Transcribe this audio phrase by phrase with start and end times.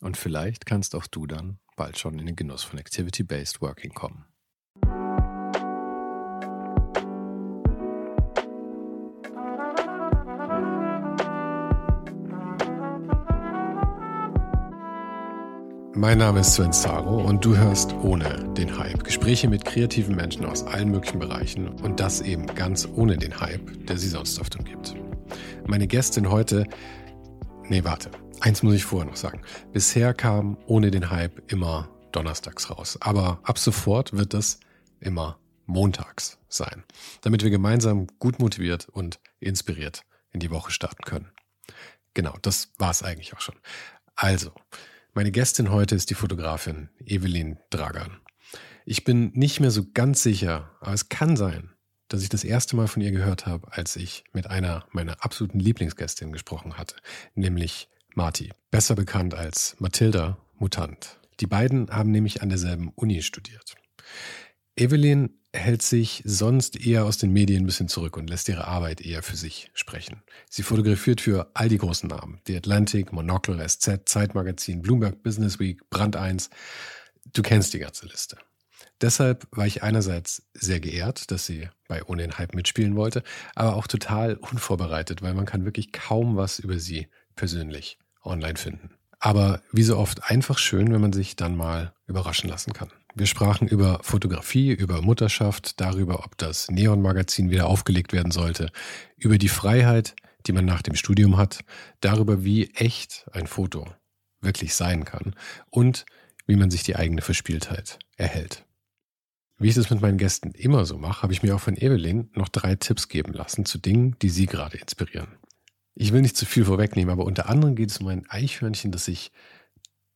[0.00, 4.24] Und vielleicht kannst auch du dann bald schon in den Genuss von Activity-Based Working kommen.
[15.92, 19.04] Mein Name ist Sven Saro und du hörst ohne den Hype.
[19.04, 23.86] Gespräche mit kreativen Menschen aus allen möglichen Bereichen und das eben ganz ohne den Hype,
[23.86, 24.94] der sie sonst oft umgibt.
[25.66, 26.64] Meine Gästin heute,
[27.68, 29.42] nee, warte, eins muss ich vorher noch sagen.
[29.72, 34.60] Bisher kam ohne den Hype immer donnerstags raus, aber ab sofort wird es
[34.98, 36.84] immer montags sein,
[37.20, 40.02] damit wir gemeinsam gut motiviert und inspiriert
[40.32, 41.30] in die Woche starten können.
[42.14, 43.54] Genau, das war es eigentlich auch schon.
[44.16, 44.52] Also,
[45.12, 48.20] meine Gästin heute ist die Fotografin Evelyn Dragan.
[48.84, 51.70] Ich bin nicht mehr so ganz sicher, aber es kann sein,
[52.08, 55.60] dass ich das erste Mal von ihr gehört habe, als ich mit einer meiner absoluten
[55.60, 56.96] Lieblingsgästinnen gesprochen hatte,
[57.34, 61.18] nämlich Marti, besser bekannt als Mathilda Mutant.
[61.40, 63.74] Die beiden haben nämlich an derselben Uni studiert.
[64.76, 69.00] Evelyn hält sich sonst eher aus den Medien ein bisschen zurück und lässt ihre Arbeit
[69.00, 70.22] eher für sich sprechen.
[70.48, 72.40] Sie fotografiert für all die großen Namen.
[72.46, 76.50] The Atlantic, Monocle, SZ, Zeitmagazin, Bloomberg Business Week, Brand 1.
[77.32, 78.36] Du kennst die ganze Liste.
[79.00, 83.22] Deshalb war ich einerseits sehr geehrt, dass sie bei Ohne den Hype mitspielen wollte,
[83.54, 88.90] aber auch total unvorbereitet, weil man kann wirklich kaum was über sie persönlich online finden.
[89.18, 92.90] Aber wie so oft einfach schön, wenn man sich dann mal überraschen lassen kann.
[93.14, 98.70] Wir sprachen über Fotografie, über Mutterschaft, darüber, ob das Neon-Magazin wieder aufgelegt werden sollte,
[99.16, 100.14] über die Freiheit,
[100.46, 101.60] die man nach dem Studium hat,
[102.00, 103.86] darüber, wie echt ein Foto
[104.40, 105.34] wirklich sein kann
[105.70, 106.06] und
[106.46, 108.64] wie man sich die eigene Verspieltheit erhält.
[109.58, 112.30] Wie ich das mit meinen Gästen immer so mache, habe ich mir auch von Evelyn
[112.34, 115.28] noch drei Tipps geben lassen zu Dingen, die sie gerade inspirieren.
[115.94, 119.06] Ich will nicht zu viel vorwegnehmen, aber unter anderem geht es um ein Eichhörnchen, das
[119.06, 119.32] sich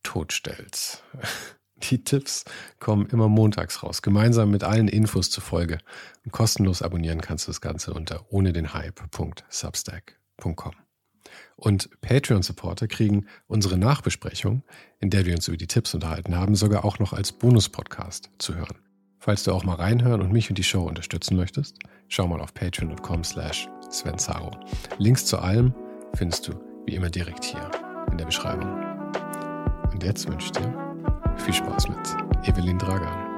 [0.02, 1.02] totstellt.
[1.90, 2.44] Die Tipps
[2.78, 5.78] kommen immer montags raus, gemeinsam mit allen Infos zur Folge.
[6.24, 10.72] Und kostenlos abonnieren kannst du das Ganze unter ohne den Hype.substack.com.
[11.56, 14.62] Und Patreon-Supporter kriegen unsere Nachbesprechung,
[15.00, 18.54] in der wir uns über die Tipps unterhalten haben, sogar auch noch als Bonus-Podcast zu
[18.54, 18.83] hören.
[19.24, 22.52] Falls du auch mal reinhören und mich und die Show unterstützen möchtest, schau mal auf
[22.52, 24.50] patreon.com slash svensaro.
[24.98, 25.72] Links zu allem
[26.12, 26.52] findest du
[26.84, 27.70] wie immer direkt hier
[28.12, 28.68] in der Beschreibung.
[29.90, 30.74] Und jetzt wünsche ich dir
[31.38, 31.96] viel Spaß mit
[32.46, 33.30] Evelyn Dragan.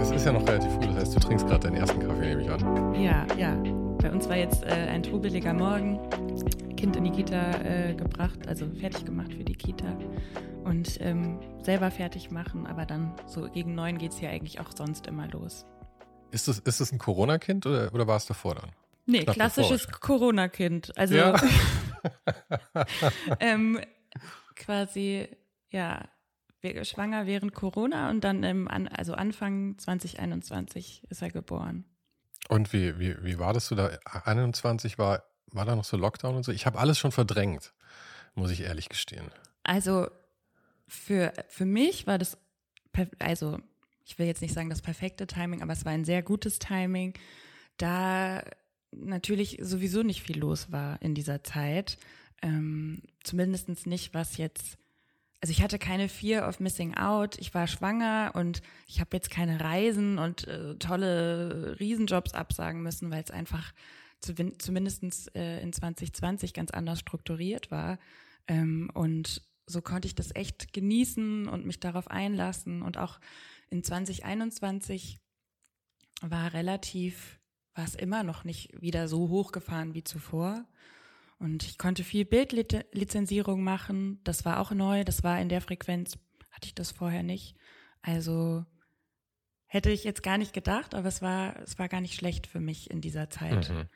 [0.00, 2.42] Es ist ja noch relativ früh, das heißt, du trinkst gerade deinen ersten Kaffee, nehme
[2.42, 2.94] ich an.
[2.94, 3.73] Ja, ja.
[4.04, 5.98] Bei uns war jetzt äh, ein trubeliger Morgen.
[6.76, 9.96] Kind in die Kita äh, gebracht, also fertig gemacht für die Kita.
[10.62, 14.72] Und ähm, selber fertig machen, aber dann so gegen neun geht es ja eigentlich auch
[14.76, 15.64] sonst immer los.
[16.32, 18.72] Ist das, ist das ein Corona-Kind oder, oder war es davor dann?
[19.06, 20.92] Nee, Knapp klassisches Corona-Kind.
[20.98, 21.34] Also ja.
[23.40, 23.80] ähm,
[24.54, 25.28] quasi,
[25.70, 26.10] ja,
[26.82, 31.86] schwanger während Corona und dann im, also Anfang 2021 ist er geboren.
[32.48, 33.90] Und wie, wie, wie war das so da?
[34.24, 36.52] 21 war, war da noch so Lockdown und so?
[36.52, 37.72] Ich habe alles schon verdrängt,
[38.34, 39.30] muss ich ehrlich gestehen.
[39.62, 40.08] Also
[40.86, 42.36] für, für mich war das,
[43.18, 43.58] also
[44.04, 47.14] ich will jetzt nicht sagen das perfekte Timing, aber es war ein sehr gutes Timing,
[47.78, 48.42] da
[48.92, 51.98] natürlich sowieso nicht viel los war in dieser Zeit.
[52.42, 54.76] Ähm, Zumindest nicht, was jetzt,
[55.44, 59.28] also ich hatte keine Fear of Missing Out, ich war schwanger und ich habe jetzt
[59.28, 63.74] keine Reisen und äh, tolle Riesenjobs absagen müssen, weil es einfach
[64.20, 65.02] zu, zumindest
[65.36, 67.98] äh, in 2020 ganz anders strukturiert war.
[68.48, 73.20] Ähm, und so konnte ich das echt genießen und mich darauf einlassen und auch
[73.68, 75.18] in 2021
[76.22, 77.38] war relativ,
[77.74, 80.64] war es immer noch nicht wieder so hochgefahren wie zuvor.
[81.44, 84.18] Und ich konnte viel Bildlizenzierung machen.
[84.24, 85.04] Das war auch neu.
[85.04, 86.16] Das war in der Frequenz,
[86.50, 87.54] hatte ich das vorher nicht.
[88.00, 88.64] Also
[89.66, 92.60] hätte ich jetzt gar nicht gedacht, aber es war, es war gar nicht schlecht für
[92.60, 93.68] mich in dieser Zeit.
[93.68, 93.88] Mhm.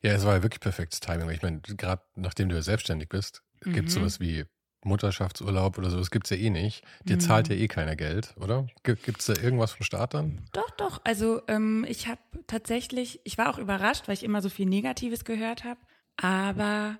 [0.00, 1.28] Ja, es war ja wirklich perfektes Timing.
[1.28, 4.00] Ich meine, gerade nachdem du ja selbstständig bist, gibt es mhm.
[4.00, 4.46] sowas wie
[4.82, 6.84] Mutterschaftsurlaub oder sowas gibt es ja eh nicht.
[7.04, 7.20] Dir mhm.
[7.20, 8.66] zahlt ja eh keiner Geld, oder?
[8.82, 10.46] Gibt es da irgendwas vom Staat dann?
[10.54, 11.02] Doch, doch.
[11.04, 15.26] Also ähm, ich habe tatsächlich, ich war auch überrascht, weil ich immer so viel Negatives
[15.26, 15.80] gehört habe.
[16.16, 16.98] Aber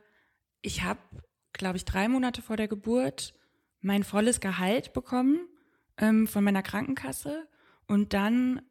[0.63, 1.01] ich habe,
[1.53, 3.35] glaube ich, drei Monate vor der Geburt
[3.81, 5.47] mein volles Gehalt bekommen
[5.99, 7.47] ähm, von meiner Krankenkasse
[7.87, 8.63] und dann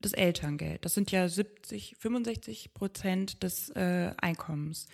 [0.00, 0.84] das Elterngeld.
[0.84, 4.86] Das sind ja 70, 65 Prozent des äh, Einkommens.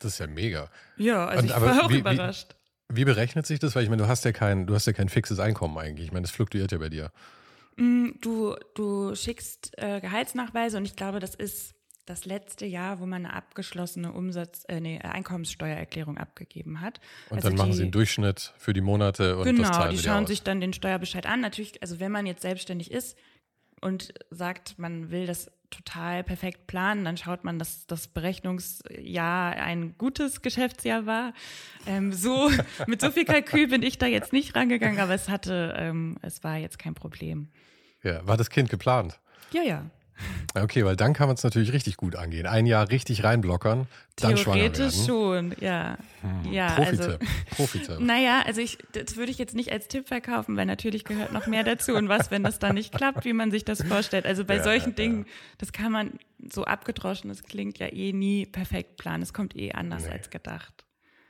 [0.00, 0.70] Das ist ja mega.
[0.96, 2.56] Ja, also und, ich war auch wie, überrascht.
[2.88, 3.76] Wie, wie, berechnet sich das?
[3.76, 6.06] Weil ich meine, du hast ja kein, du hast ja kein fixes Einkommen eigentlich.
[6.06, 7.12] Ich meine, das fluktuiert ja bei dir.
[7.76, 11.74] Mm, du, du schickst äh, Gehaltsnachweise und ich glaube, das ist
[12.10, 17.00] das letzte Jahr, wo man eine abgeschlossene Umsatz, äh, nee, Einkommenssteuererklärung abgegeben hat.
[17.30, 19.90] Und also dann machen die, sie einen Durchschnitt für die Monate und genau, das Genau,
[19.90, 21.40] die schauen sich dann den Steuerbescheid an.
[21.40, 23.16] Natürlich, also wenn man jetzt selbstständig ist
[23.80, 29.96] und sagt, man will das total perfekt planen, dann schaut man, dass das Berechnungsjahr ein
[29.96, 31.32] gutes Geschäftsjahr war.
[31.86, 32.50] Ähm, so
[32.88, 36.42] mit so viel Kalkül bin ich da jetzt nicht rangegangen, aber es hatte, ähm, es
[36.42, 37.48] war jetzt kein Problem.
[38.02, 39.20] Ja, war das Kind geplant?
[39.52, 39.90] Ja, ja.
[40.54, 42.46] Okay, weil dann kann man es natürlich richtig gut angehen.
[42.46, 43.86] Ein Jahr richtig reinblockern,
[44.16, 44.72] dann schwanger werden.
[44.72, 45.96] Theoretisch schon, ja.
[46.20, 46.52] Hm.
[46.52, 47.00] ja Profitipp.
[47.00, 47.18] Also,
[47.56, 48.00] Profitipp.
[48.00, 51.46] Naja, also ich, das würde ich jetzt nicht als Tipp verkaufen, weil natürlich gehört noch
[51.46, 51.94] mehr dazu.
[51.94, 54.26] Und was, wenn das dann nicht klappt, wie man sich das vorstellt?
[54.26, 55.26] Also bei ja, solchen ja, Dingen,
[55.58, 56.12] das kann man
[56.50, 59.22] so abgedroschen, das klingt ja eh nie perfekt planen.
[59.22, 60.10] Es kommt eh anders nee.
[60.10, 60.84] als gedacht.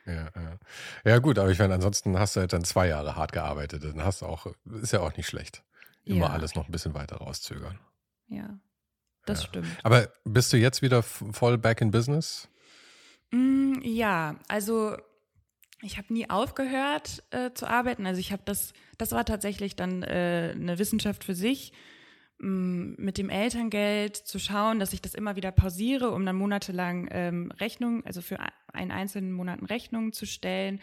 [0.06, 0.58] Ja, ja.
[1.04, 3.84] ja, gut, aber ich meine, ansonsten hast du halt dann zwei Jahre hart gearbeitet.
[3.84, 4.46] Dann hast du auch,
[4.80, 5.62] ist ja auch nicht schlecht.
[6.04, 7.78] Immer alles noch ein bisschen weiter rauszögern.
[8.28, 8.58] Ja.
[9.26, 9.48] Das ja.
[9.48, 9.68] stimmt.
[9.82, 12.48] Aber bist du jetzt wieder voll back in business?
[13.30, 14.96] Mm, ja, also
[15.82, 18.06] ich habe nie aufgehört äh, zu arbeiten.
[18.06, 21.72] Also ich habe das, das war tatsächlich dann äh, eine Wissenschaft für sich,
[22.38, 26.36] mh, mm, mit dem Elterngeld zu schauen, dass ich das immer wieder pausiere, um dann
[26.36, 28.38] monatelang ähm, Rechnungen, also für
[28.72, 30.80] einen einzelnen Monaten Rechnungen zu stellen.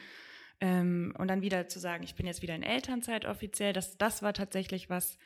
[0.59, 3.73] Ähm, und dann wieder zu sagen, ich bin jetzt wieder in Elternzeit offiziell.
[3.73, 5.17] Das, das war tatsächlich was,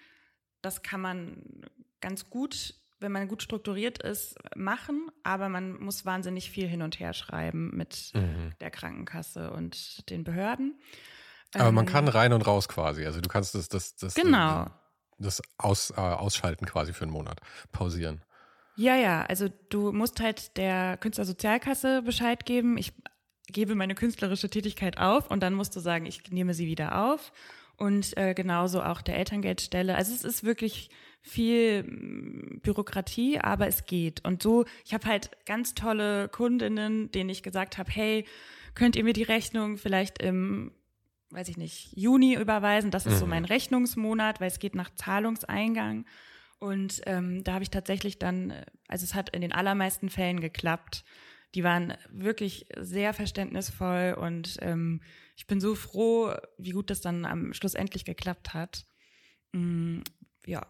[0.61, 1.65] das kann man
[2.01, 6.99] ganz gut wenn man gut strukturiert ist, machen, aber man muss wahnsinnig viel hin und
[6.99, 8.53] her schreiben mit mhm.
[8.61, 10.79] der Krankenkasse und den Behörden.
[11.53, 13.05] Aber ähm, man kann rein und raus quasi.
[13.05, 14.67] Also du kannst das, das, das, genau.
[15.17, 18.21] das aus, äh, ausschalten quasi für einen Monat, pausieren.
[18.75, 22.77] Ja, ja, also du musst halt der Künstlersozialkasse Bescheid geben.
[22.77, 22.93] Ich
[23.47, 27.33] gebe meine künstlerische Tätigkeit auf und dann musst du sagen, ich nehme sie wieder auf.
[27.77, 29.95] Und äh, genauso auch der Elterngeldstelle.
[29.95, 30.89] Also es ist wirklich
[31.21, 34.25] viel mm, Bürokratie, aber es geht.
[34.25, 38.25] Und so, ich habe halt ganz tolle Kundinnen, denen ich gesagt habe, hey,
[38.75, 40.71] könnt ihr mir die Rechnung vielleicht im,
[41.29, 42.91] weiß ich nicht, Juni überweisen?
[42.91, 43.19] Das ist mhm.
[43.19, 46.05] so mein Rechnungsmonat, weil es geht nach Zahlungseingang.
[46.59, 48.53] Und ähm, da habe ich tatsächlich dann,
[48.87, 51.03] also es hat in den allermeisten Fällen geklappt.
[51.55, 55.01] Die waren wirklich sehr verständnisvoll und ähm,
[55.35, 58.85] ich bin so froh, wie gut das dann am Schluss endlich geklappt hat.
[59.51, 60.01] Mm,
[60.45, 60.65] ja,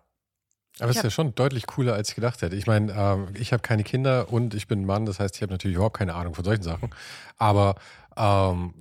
[0.79, 2.56] aber es ist ja schon deutlich cooler, als ich gedacht hätte.
[2.56, 5.41] Ich meine, ähm, ich habe keine Kinder und ich bin ein Mann, das heißt, ich
[5.41, 6.89] habe natürlich überhaupt keine Ahnung von solchen Sachen.
[7.38, 7.75] Aber
[8.15, 8.74] ähm,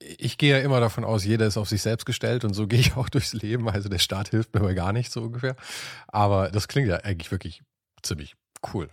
[0.00, 2.80] ich gehe ja immer davon aus, jeder ist auf sich selbst gestellt und so gehe
[2.80, 3.68] ich auch durchs Leben.
[3.68, 5.56] Also der Staat hilft mir aber gar nicht so ungefähr.
[6.08, 7.62] Aber das klingt ja eigentlich wirklich
[8.02, 8.34] ziemlich
[8.72, 8.88] cool.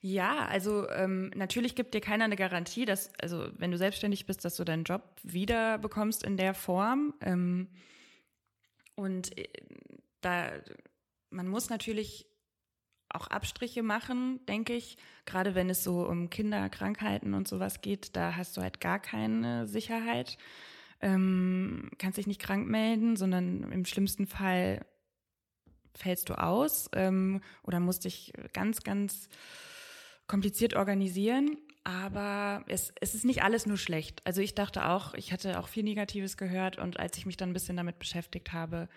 [0.00, 4.44] Ja, also ähm, natürlich gibt dir keiner eine Garantie, dass, also wenn du selbstständig bist,
[4.44, 7.14] dass du deinen Job wieder bekommst in der Form.
[7.22, 7.68] Ähm,
[8.96, 9.48] und äh,
[10.20, 10.50] da
[11.34, 12.26] man muss natürlich
[13.08, 14.96] auch Abstriche machen, denke ich.
[15.24, 19.66] Gerade wenn es so um Kinderkrankheiten und sowas geht, da hast du halt gar keine
[19.66, 20.36] Sicherheit.
[21.00, 24.84] Ähm, kannst dich nicht krank melden, sondern im schlimmsten Fall
[25.94, 29.28] fällst du aus ähm, oder musst dich ganz, ganz
[30.26, 31.58] kompliziert organisieren.
[31.84, 34.26] Aber es, es ist nicht alles nur schlecht.
[34.26, 37.50] Also ich dachte auch, ich hatte auch viel Negatives gehört und als ich mich dann
[37.50, 38.88] ein bisschen damit beschäftigt habe,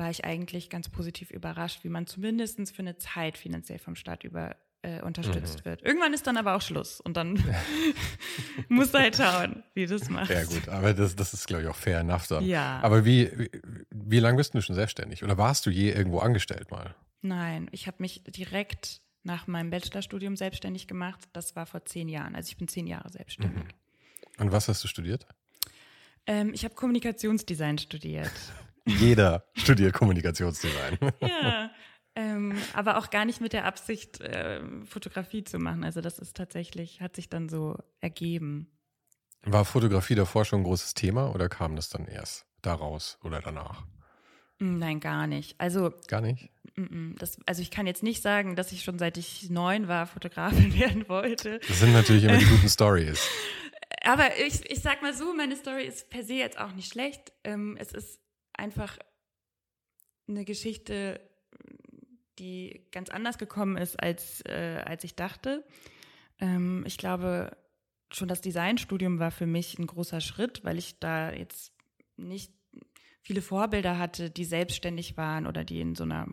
[0.00, 4.24] war ich eigentlich ganz positiv überrascht, wie man zumindest für eine Zeit finanziell vom Staat
[4.24, 5.64] über äh, unterstützt mhm.
[5.66, 5.82] wird.
[5.82, 7.44] Irgendwann ist dann aber auch Schluss und dann
[8.68, 10.30] musst du halt schauen, wie das machst.
[10.30, 12.46] Ja gut, aber das, das ist, glaube ich, auch fair enough dann.
[12.46, 12.80] Ja.
[12.82, 13.50] Aber wie, wie,
[13.90, 15.22] wie lange bist du schon selbstständig?
[15.22, 16.94] Oder warst du je irgendwo angestellt mal?
[17.20, 21.20] Nein, ich habe mich direkt nach meinem Bachelorstudium selbstständig gemacht.
[21.34, 22.34] Das war vor zehn Jahren.
[22.34, 23.64] Also ich bin zehn Jahre selbstständig.
[23.64, 24.42] Mhm.
[24.42, 25.26] Und was hast du studiert?
[26.26, 28.32] Ähm, ich habe Kommunikationsdesign studiert.
[28.98, 30.98] Jeder studiert Kommunikationsdesign.
[31.20, 31.70] ja.
[32.14, 35.84] ähm, aber auch gar nicht mit der Absicht, äh, Fotografie zu machen.
[35.84, 38.70] Also das ist tatsächlich, hat sich dann so ergeben.
[39.42, 43.86] War Fotografie davor schon ein großes Thema oder kam das dann erst daraus oder danach?
[44.58, 45.58] Hm, nein, gar nicht.
[45.58, 46.50] Also gar nicht.
[47.18, 50.74] Das, also ich kann jetzt nicht sagen, dass ich schon seit ich neun war Fotografin
[50.78, 51.58] werden wollte.
[51.66, 53.26] Das sind natürlich immer die guten Stories.
[54.04, 57.32] Aber ich, ich sag mal so, meine Story ist per se jetzt auch nicht schlecht.
[57.44, 58.20] Ähm, es ist
[58.60, 58.98] einfach
[60.28, 61.20] eine Geschichte,
[62.38, 65.64] die ganz anders gekommen ist, als, äh, als ich dachte.
[66.38, 67.56] Ähm, ich glaube,
[68.12, 71.72] schon das Designstudium war für mich ein großer Schritt, weil ich da jetzt
[72.16, 72.52] nicht
[73.22, 76.26] viele Vorbilder hatte, die selbstständig waren oder die in so, einer,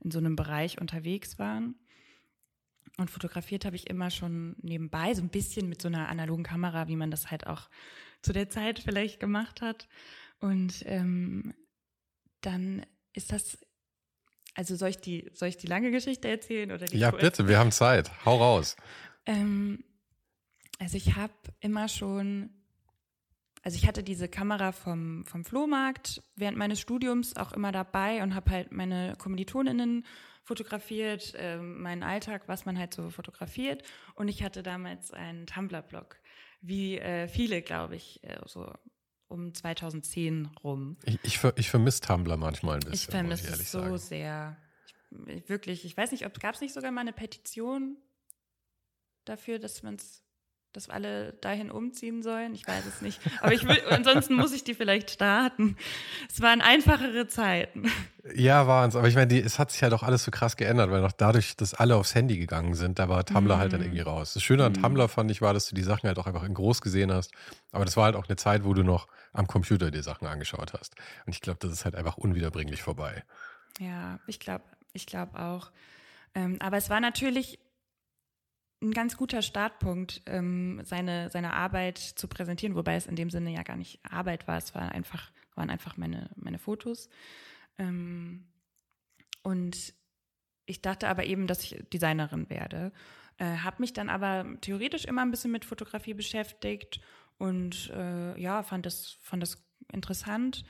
[0.00, 1.76] in so einem Bereich unterwegs waren.
[2.98, 6.88] Und fotografiert habe ich immer schon nebenbei, so ein bisschen mit so einer analogen Kamera,
[6.88, 7.68] wie man das halt auch
[8.22, 9.88] zu der Zeit vielleicht gemacht hat.
[10.40, 11.54] Und ähm,
[12.40, 13.58] dann ist das,
[14.54, 17.22] also soll ich die, soll ich die lange Geschichte erzählen oder die Ja, kurz?
[17.22, 18.10] bitte, wir haben Zeit.
[18.24, 18.76] Hau raus.
[19.26, 19.84] Ähm,
[20.78, 22.50] also ich habe immer schon,
[23.62, 28.34] also ich hatte diese Kamera vom, vom Flohmarkt während meines Studiums auch immer dabei und
[28.34, 30.04] habe halt meine Kommilitoninnen
[30.44, 33.82] fotografiert, äh, meinen Alltag, was man halt so fotografiert.
[34.14, 36.16] Und ich hatte damals einen Tumblr-Blog,
[36.60, 38.72] wie äh, viele, glaube ich, äh, so
[39.28, 40.96] um 2010 rum.
[41.04, 42.94] Ich, ich, ich vermisse Tumblr manchmal ein bisschen.
[42.94, 43.98] Ich vermisse es so sagen.
[43.98, 44.56] sehr.
[45.26, 47.96] Ich, wirklich, ich weiß nicht, ob gab es nicht sogar mal eine Petition
[49.24, 50.25] dafür, dass man es
[50.76, 52.54] dass alle dahin umziehen sollen.
[52.54, 53.18] Ich weiß es nicht.
[53.40, 55.76] Aber ich will, ansonsten muss ich die vielleicht starten.
[56.30, 57.90] Es waren einfachere Zeiten.
[58.34, 58.96] Ja, waren es.
[58.96, 61.56] Aber ich meine, es hat sich halt auch alles so krass geändert, weil noch dadurch,
[61.56, 63.58] dass alle aufs Handy gegangen sind, da war Tumblr mm.
[63.58, 64.34] halt dann irgendwie raus.
[64.34, 64.82] Das Schöne an mm.
[64.82, 67.32] Tumblr fand ich war, dass du die Sachen halt auch einfach in groß gesehen hast.
[67.72, 70.74] Aber das war halt auch eine Zeit, wo du noch am Computer die Sachen angeschaut
[70.74, 70.94] hast.
[71.24, 73.24] Und ich glaube, das ist halt einfach unwiederbringlich vorbei.
[73.78, 75.70] Ja, ich glaube, ich glaube auch.
[76.34, 77.58] Ähm, aber es war natürlich
[78.82, 83.52] ein ganz guter Startpunkt, ähm, seine, seine Arbeit zu präsentieren, wobei es in dem Sinne
[83.52, 87.08] ja gar nicht Arbeit war, es war einfach, waren einfach meine, meine Fotos.
[87.78, 88.44] Ähm,
[89.42, 89.94] und
[90.66, 92.92] ich dachte aber eben, dass ich Designerin werde.
[93.38, 97.00] Äh, habe mich dann aber theoretisch immer ein bisschen mit Fotografie beschäftigt
[97.38, 100.64] und äh, ja, fand das, fand das interessant,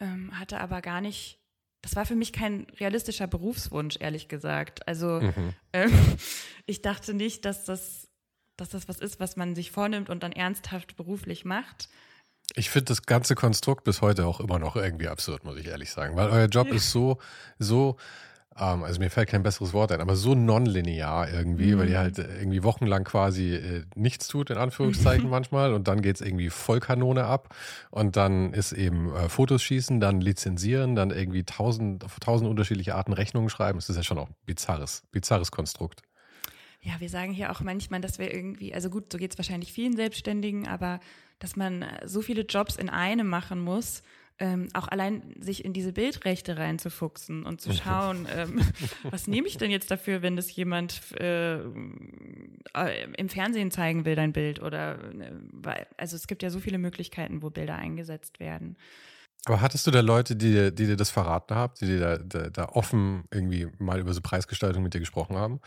[0.00, 1.38] ähm, hatte aber gar nicht
[1.86, 4.88] das war für mich kein realistischer Berufswunsch, ehrlich gesagt.
[4.88, 5.54] Also mhm.
[5.72, 5.92] ähm,
[6.66, 8.08] ich dachte nicht, dass das,
[8.56, 11.88] dass das was ist, was man sich vornimmt und dann ernsthaft beruflich macht.
[12.56, 15.92] Ich finde das ganze Konstrukt bis heute auch immer noch irgendwie absurd, muss ich ehrlich
[15.92, 16.74] sagen, weil euer Job ja.
[16.74, 17.18] ist so,
[17.60, 17.98] so
[18.58, 21.78] ähm, also mir fällt kein besseres Wort ein, aber so nonlinear irgendwie, mhm.
[21.78, 26.16] weil ihr halt irgendwie wochenlang quasi äh, nichts tut, in Anführungszeichen manchmal, und dann geht
[26.16, 27.54] es irgendwie Vollkanone ab
[27.90, 33.12] und dann ist eben äh, Fotos schießen, dann lizenzieren, dann irgendwie tausend, tausend unterschiedliche Arten
[33.12, 33.78] Rechnungen schreiben.
[33.78, 36.02] Das ist ja schon auch ein bizarres, bizarres Konstrukt.
[36.80, 39.72] Ja, wir sagen hier auch manchmal, dass wir irgendwie, also gut, so geht es wahrscheinlich
[39.72, 41.00] vielen Selbstständigen, aber
[41.38, 44.02] dass man so viele Jobs in einem machen muss
[44.38, 48.60] ähm, auch allein sich in diese Bildrechte reinzufuchsen und zu schauen, ähm,
[49.10, 51.62] was nehme ich denn jetzt dafür, wenn das jemand äh, äh,
[53.16, 57.42] im Fernsehen zeigen will, dein Bild oder äh, also es gibt ja so viele Möglichkeiten,
[57.42, 58.76] wo Bilder eingesetzt werden.
[59.46, 62.50] Aber hattest du da Leute, die, die dir das verraten haben, die dir da, da,
[62.50, 65.60] da offen irgendwie mal über so Preisgestaltung mit dir gesprochen haben?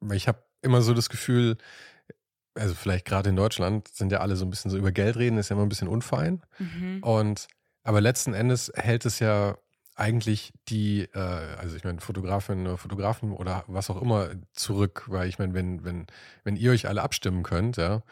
[0.00, 1.56] Weil ich habe immer so das Gefühl,
[2.54, 5.38] also vielleicht gerade in Deutschland sind ja alle so ein bisschen so über Geld reden,
[5.38, 6.42] ist ja immer ein bisschen unfein.
[6.58, 7.02] Mhm.
[7.02, 7.48] Und
[7.86, 9.56] aber letzten Endes hält es ja
[9.94, 15.28] eigentlich die, äh, also ich meine, Fotografinnen oder Fotografen oder was auch immer zurück, weil
[15.28, 16.06] ich meine, wenn, wenn,
[16.44, 18.02] wenn ihr euch alle abstimmen könnt, ja,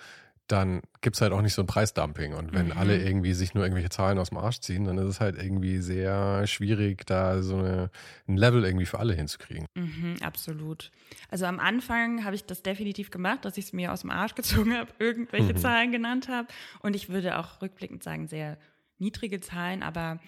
[0.47, 2.35] dann gibt es halt auch nicht so ein Preisdumping.
[2.35, 2.77] Und wenn mhm.
[2.77, 5.79] alle irgendwie sich nur irgendwelche Zahlen aus dem Arsch ziehen, dann ist es halt irgendwie
[5.79, 7.91] sehr schwierig, da so eine,
[8.29, 9.67] ein Level irgendwie für alle hinzukriegen.
[9.75, 10.91] Mhm, absolut.
[11.31, 14.35] Also am Anfang habe ich das definitiv gemacht, dass ich es mir aus dem Arsch
[14.35, 15.59] gezogen habe, irgendwelche mhm.
[15.59, 16.49] Zahlen genannt habe.
[16.81, 18.59] Und ich würde auch rückblickend sagen, sehr
[18.99, 20.21] niedrige Zahlen, aber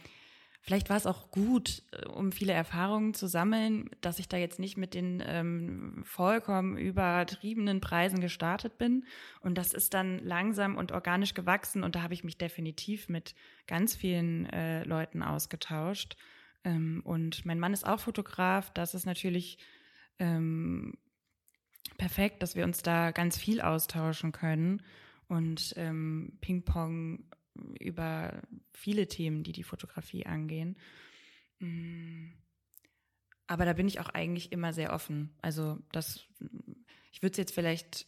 [0.60, 4.58] vielleicht war es auch gut, äh, um viele Erfahrungen zu sammeln, dass ich da jetzt
[4.58, 9.04] nicht mit den ähm, vollkommen übertriebenen Preisen gestartet bin.
[9.40, 13.34] Und das ist dann langsam und organisch gewachsen und da habe ich mich definitiv mit
[13.66, 16.16] ganz vielen äh, Leuten ausgetauscht.
[16.64, 18.72] Ähm, und mein Mann ist auch Fotograf.
[18.72, 19.58] Das ist natürlich
[20.18, 20.94] ähm,
[21.96, 24.82] perfekt, dass wir uns da ganz viel austauschen können
[25.28, 27.24] und ähm, Ping-Pong
[27.80, 30.76] über viele Themen, die die Fotografie angehen.
[31.58, 32.32] Mm.
[33.46, 35.32] Aber da bin ich auch eigentlich immer sehr offen.
[35.40, 36.20] Also das,
[37.12, 38.06] ich würde es jetzt vielleicht,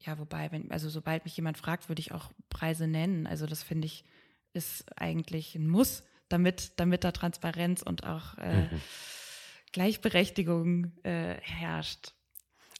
[0.00, 3.26] ja, wobei, wenn, also sobald mich jemand fragt, würde ich auch Preise nennen.
[3.26, 4.04] Also das finde ich,
[4.52, 8.80] ist eigentlich ein Muss, damit, damit da Transparenz und auch äh, mhm.
[9.72, 12.14] Gleichberechtigung äh, herrscht.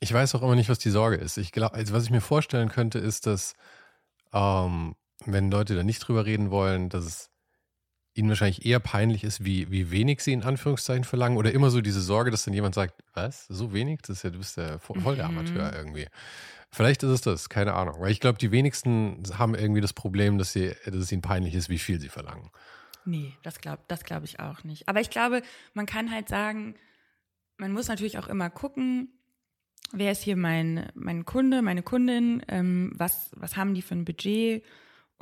[0.01, 1.37] Ich weiß auch immer nicht, was die Sorge ist.
[1.37, 3.55] Ich glaube, also was ich mir vorstellen könnte, ist, dass
[4.33, 7.31] ähm, wenn Leute da nicht drüber reden wollen, dass es
[8.15, 11.81] ihnen wahrscheinlich eher peinlich ist, wie, wie wenig sie in Anführungszeichen verlangen oder immer so
[11.81, 14.01] diese Sorge, dass dann jemand sagt, was, so wenig?
[14.03, 15.39] Das ist ja, du bist ja voll der mhm.
[15.39, 16.07] Amateur irgendwie.
[16.71, 17.97] Vielleicht ist es das, keine Ahnung.
[18.01, 21.55] Weil ich glaube, die wenigsten haben irgendwie das Problem, dass, sie, dass es ihnen peinlich
[21.55, 22.51] ist, wie viel sie verlangen.
[23.05, 24.89] Nee, das glaube das glaub ich auch nicht.
[24.89, 25.43] Aber ich glaube,
[25.75, 26.77] man kann halt sagen,
[27.59, 29.09] man muss natürlich auch immer gucken,
[29.93, 34.05] wer ist hier mein, mein Kunde, meine Kundin, ähm, was, was haben die für ein
[34.05, 34.65] Budget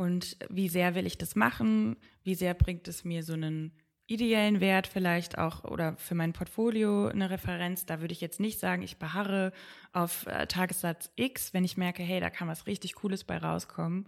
[0.01, 3.71] und wie sehr will ich das machen, wie sehr bringt es mir so einen
[4.07, 7.85] ideellen Wert vielleicht auch oder für mein Portfolio eine Referenz.
[7.85, 9.53] Da würde ich jetzt nicht sagen, ich beharre
[9.93, 14.07] auf äh, Tagessatz X, wenn ich merke, hey, da kann was richtig Cooles bei rauskommen.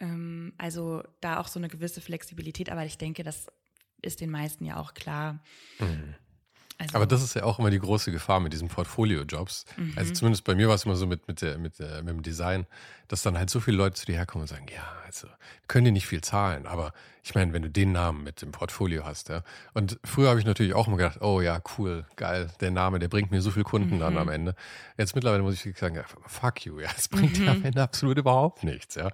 [0.00, 3.48] Ähm, also da auch so eine gewisse Flexibilität, aber ich denke, das
[4.00, 5.44] ist den meisten ja auch klar.
[5.78, 6.14] Mhm.
[6.80, 9.64] Also, Aber das ist ja auch immer die große Gefahr mit diesen Portfolio-Jobs.
[9.76, 9.94] Mhm.
[9.96, 12.22] Also zumindest bei mir war es immer so mit, mit, der, mit, der, mit dem
[12.22, 12.66] Design,
[13.08, 15.26] dass dann halt so viele Leute zu dir herkommen und sagen, ja, also
[15.66, 16.66] können die nicht viel zahlen.
[16.66, 16.92] Aber
[17.24, 19.42] ich meine, wenn du den Namen mit dem Portfolio hast, ja.
[19.74, 23.08] Und früher habe ich natürlich auch immer gedacht, oh ja, cool, geil, der Name, der
[23.08, 24.00] bringt mir so viele Kunden mhm.
[24.00, 24.54] dann am Ende.
[24.96, 27.42] Jetzt mittlerweile muss ich sagen, ja, fuck you, ja, es bringt mhm.
[27.42, 29.10] dir am Ende absolut überhaupt nichts, ja.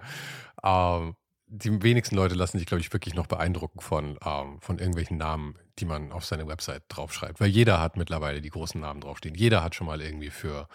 [0.63, 1.15] Ähm,
[1.47, 5.55] die wenigsten Leute lassen sich, glaube ich, wirklich noch beeindrucken von, ähm, von irgendwelchen Namen,
[5.79, 7.39] die man auf seine Website draufschreibt.
[7.39, 9.35] Weil jeder hat mittlerweile die großen Namen draufstehen.
[9.35, 10.67] Jeder hat schon mal irgendwie für,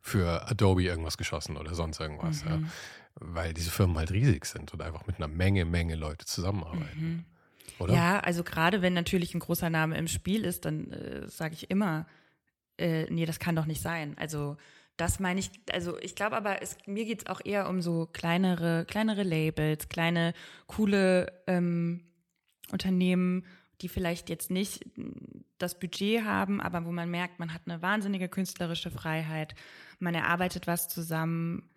[0.00, 2.44] für Adobe irgendwas geschossen oder sonst irgendwas.
[2.44, 2.50] Mhm.
[2.50, 2.58] Ja.
[3.20, 7.00] Weil diese Firmen halt riesig sind und einfach mit einer Menge, Menge Leute zusammenarbeiten.
[7.00, 7.24] Mhm.
[7.78, 7.94] Oder?
[7.94, 11.70] Ja, also gerade wenn natürlich ein großer Name im Spiel ist, dann äh, sage ich
[11.70, 12.06] immer,
[12.78, 14.16] äh, nee, das kann doch nicht sein.
[14.18, 14.56] Also
[14.96, 18.08] das meine ich, also ich glaube aber, es, mir geht es auch eher um so
[18.12, 20.34] kleinere, kleinere Labels, kleine,
[20.66, 22.00] coole ähm,
[22.72, 23.44] Unternehmen,
[23.80, 24.84] die vielleicht jetzt nicht
[25.58, 29.54] das Budget haben, aber wo man merkt, man hat eine wahnsinnige künstlerische Freiheit,
[29.98, 31.70] man erarbeitet was zusammen.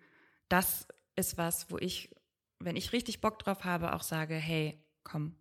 [0.48, 2.14] Das ist was, wo ich,
[2.58, 5.36] wenn ich richtig Bock drauf habe, auch sage, hey, komm,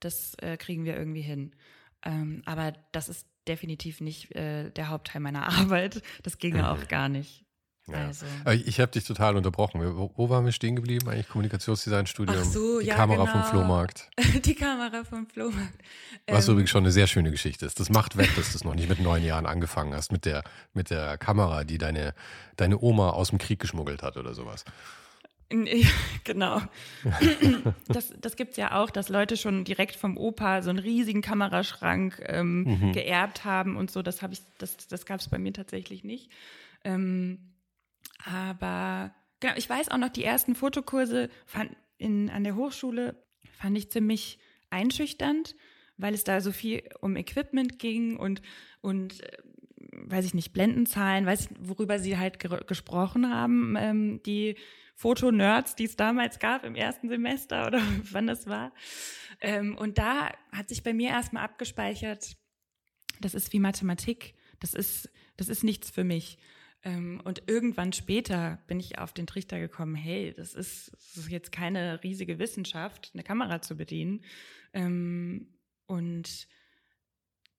[0.00, 1.54] das äh, kriegen wir irgendwie hin.
[2.04, 6.02] Ähm, aber das ist definitiv nicht äh, der Hauptteil meiner Arbeit.
[6.22, 7.44] Das ginge auch gar nicht.
[7.92, 8.06] Ja.
[8.06, 8.26] Also.
[8.66, 9.80] Ich habe dich total unterbrochen.
[9.96, 11.08] Wo, wo, waren wir stehen geblieben?
[11.08, 12.44] Eigentlich Kommunikationsdesignstudium.
[12.44, 13.32] So, die ja, Kamera genau.
[13.32, 14.10] vom Flohmarkt.
[14.44, 15.78] Die Kamera vom Flohmarkt.
[16.26, 17.80] Was ähm, übrigens schon eine sehr schöne Geschichte ist.
[17.80, 20.42] Das macht weg, dass du es noch nicht mit neun Jahren angefangen hast mit der,
[20.74, 22.14] mit der Kamera, die deine,
[22.56, 24.64] deine Oma aus dem Krieg geschmuggelt hat oder sowas.
[26.24, 26.60] genau.
[27.88, 31.22] Das, das gibt es ja auch, dass Leute schon direkt vom Opa so einen riesigen
[31.22, 32.92] Kameraschrank ähm, mhm.
[32.92, 34.02] geerbt haben und so.
[34.02, 36.30] Das, ich, das, das gab es bei mir tatsächlich nicht.
[36.84, 37.38] Ähm,
[38.24, 43.76] aber genau, ich weiß auch noch, die ersten Fotokurse fand in, an der Hochschule fand
[43.76, 44.38] ich ziemlich
[44.70, 45.56] einschüchternd,
[45.96, 48.40] weil es da so viel um Equipment ging und,
[48.80, 49.38] und äh,
[49.76, 54.56] weiß ich nicht, Blendenzahlen, weiß ich, worüber sie halt gesprochen haben, ähm, die
[54.94, 58.72] Fotonerds, die es damals gab im ersten Semester oder wann das war.
[59.40, 62.36] Ähm, und da hat sich bei mir erstmal abgespeichert,
[63.20, 66.38] das ist wie Mathematik, das ist, das ist nichts für mich.
[66.84, 71.30] Ähm, und irgendwann später bin ich auf den Trichter gekommen, hey, das ist, das ist
[71.30, 74.24] jetzt keine riesige Wissenschaft, eine Kamera zu bedienen.
[74.72, 76.46] Ähm, und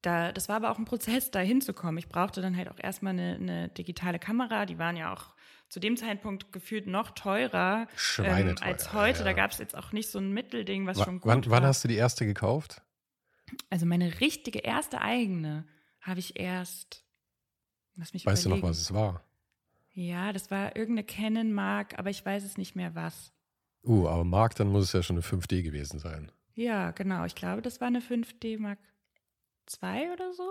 [0.02, 1.98] da, das war aber auch ein Prozess, da hinzukommen.
[1.98, 4.66] Ich brauchte dann halt auch erstmal eine, eine digitale Kamera.
[4.66, 5.36] Die waren ja auch
[5.68, 7.88] zu dem Zeitpunkt gefühlt noch teurer
[8.20, 9.20] ähm, als heute.
[9.20, 9.26] Ja.
[9.26, 11.52] Da gab es jetzt auch nicht so ein Mittelding, was w schon gut wann, war.
[11.52, 12.82] Wann hast du die erste gekauft?
[13.70, 15.68] Also meine richtige erste eigene
[16.02, 17.06] habe ich erst.
[18.00, 18.62] Lass mich weißt überlegen.
[18.62, 19.24] du noch, was es war?
[19.92, 23.34] Ja, das war irgendeine Canon Mark, aber ich weiß es nicht mehr was.
[23.84, 26.32] Uh, aber Mark, dann muss es ja schon eine 5D gewesen sein.
[26.54, 27.26] Ja, genau.
[27.26, 28.80] Ich glaube, das war eine 5D Mark
[29.66, 30.44] 2 oder so.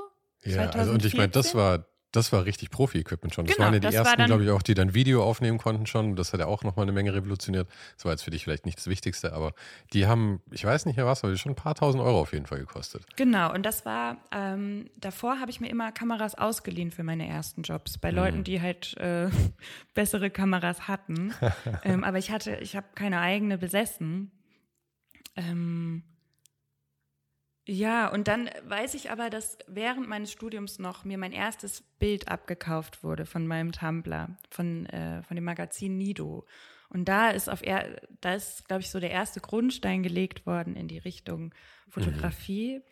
[0.45, 0.81] Ja, 2014?
[0.81, 3.47] also und ich meine, das war das war richtig Profi-Equipment schon.
[3.47, 6.17] Das genau, waren ja die ersten, glaube ich, auch, die dann Video aufnehmen konnten schon.
[6.17, 7.69] Das hat ja auch nochmal eine Menge revolutioniert.
[7.97, 9.53] Das war jetzt für dich vielleicht nicht das Wichtigste, aber
[9.93, 12.33] die haben, ich weiß nicht mehr was, aber die schon ein paar tausend Euro auf
[12.33, 13.05] jeden Fall gekostet.
[13.17, 17.63] Genau, und das war, ähm, davor habe ich mir immer Kameras ausgeliehen für meine ersten
[17.63, 17.99] Jobs.
[17.99, 18.17] Bei mhm.
[18.17, 19.29] Leuten, die halt äh,
[19.95, 21.35] bessere Kameras hatten.
[21.85, 24.31] ähm, aber ich hatte, ich habe keine eigene besessen.
[25.37, 26.03] Ähm,
[27.71, 32.29] ja, und dann weiß ich aber, dass während meines Studiums noch mir mein erstes Bild
[32.29, 36.47] abgekauft wurde von meinem Tumblr, von, äh, von dem Magazin Nido.
[36.89, 40.77] Und da ist auf er, da ist, glaube ich, so der erste Grundstein gelegt worden
[40.77, 41.55] in die Richtung
[41.91, 42.79] Fotografie.
[42.79, 42.83] Mhm.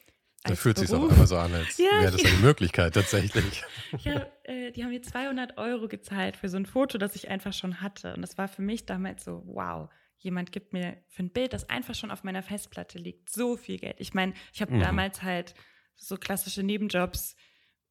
[0.44, 3.64] Da fühlt sich auch immer so an, als ja, wäre das eine Möglichkeit tatsächlich.
[4.00, 7.54] Ja, äh, die haben mir 200 Euro gezahlt für so ein Foto, das ich einfach
[7.54, 8.12] schon hatte.
[8.12, 11.68] Und das war für mich damals so, wow, jemand gibt mir für ein Bild, das
[11.68, 13.96] einfach schon auf meiner Festplatte liegt, so viel Geld.
[13.98, 14.80] Ich meine, ich habe mhm.
[14.80, 15.54] damals halt
[15.96, 17.36] so klassische Nebenjobs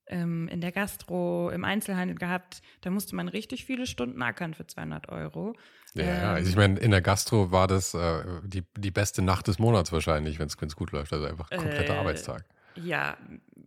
[0.07, 2.61] ähm, in der Gastro, im Einzelhandel gehabt.
[2.81, 5.55] Da musste man richtig viele Stunden ackern für 200 Euro.
[5.93, 6.35] Ja, ähm.
[6.35, 9.91] Also ich meine, in der Gastro war das äh, die, die beste Nacht des Monats
[9.91, 11.13] wahrscheinlich, wenn es gut läuft.
[11.13, 12.45] Also einfach kompletter äh, Arbeitstag.
[12.75, 13.17] Ja,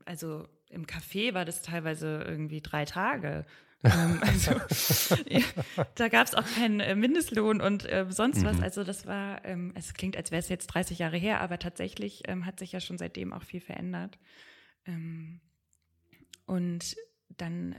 [0.05, 3.47] also im Café war das teilweise irgendwie drei Tage.
[3.85, 4.53] Ähm, also
[5.29, 5.43] ja,
[5.95, 8.47] da gab es auch keinen äh, Mindestlohn und äh, sonst mhm.
[8.47, 8.61] was.
[8.61, 12.23] Also das war, ähm, es klingt, als wäre es jetzt 30 Jahre her, aber tatsächlich
[12.27, 14.19] ähm, hat sich ja schon seitdem auch viel verändert.
[14.85, 15.41] Ähm,
[16.47, 16.97] und
[17.29, 17.77] dann,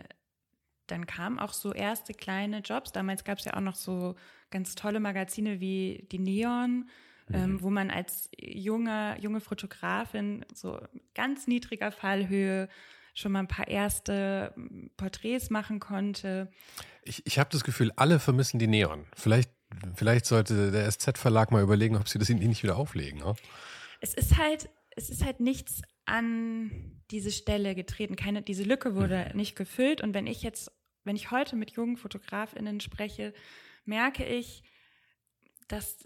[0.87, 2.91] dann kamen auch so erste kleine Jobs.
[2.91, 4.15] Damals gab es ja auch noch so
[4.51, 6.89] ganz tolle Magazine wie die Neon,
[7.31, 7.61] ähm, mhm.
[7.61, 10.79] wo man als junge, junge Fotografin so
[11.13, 12.69] ganz niedriger Fallhöhe
[13.13, 16.51] schon mal ein paar erste hm, Porträts machen konnte.
[17.03, 19.05] Ich, ich habe das Gefühl, alle vermissen die Neon.
[19.15, 19.51] Vielleicht,
[19.95, 23.19] vielleicht sollte der SZ-Verlag mal überlegen, ob sie das ihnen nicht wieder auflegen.
[23.19, 23.35] Ne?
[24.01, 28.15] Es ist halt, es ist halt nichts an diese Stelle getreten.
[28.15, 29.37] Keine, diese Lücke wurde mhm.
[29.37, 30.01] nicht gefüllt.
[30.01, 30.71] Und wenn ich jetzt,
[31.03, 33.33] wenn ich heute mit jungen FotografInnen spreche,
[33.85, 34.63] merke ich,
[35.67, 36.03] dass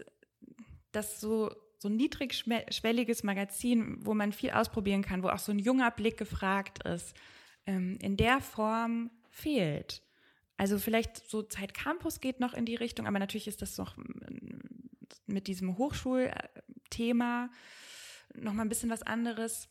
[0.92, 1.50] das so,
[1.84, 6.16] so ein niedrigschwelliges Magazin, wo man viel ausprobieren kann, wo auch so ein junger Blick
[6.16, 7.14] gefragt ist,
[7.66, 10.00] ähm, in der Form fehlt.
[10.56, 13.98] Also vielleicht so Zeit Campus geht noch in die Richtung, aber natürlich ist das noch
[15.26, 17.50] mit diesem Hochschulthema
[18.34, 19.68] noch mal ein bisschen was anderes.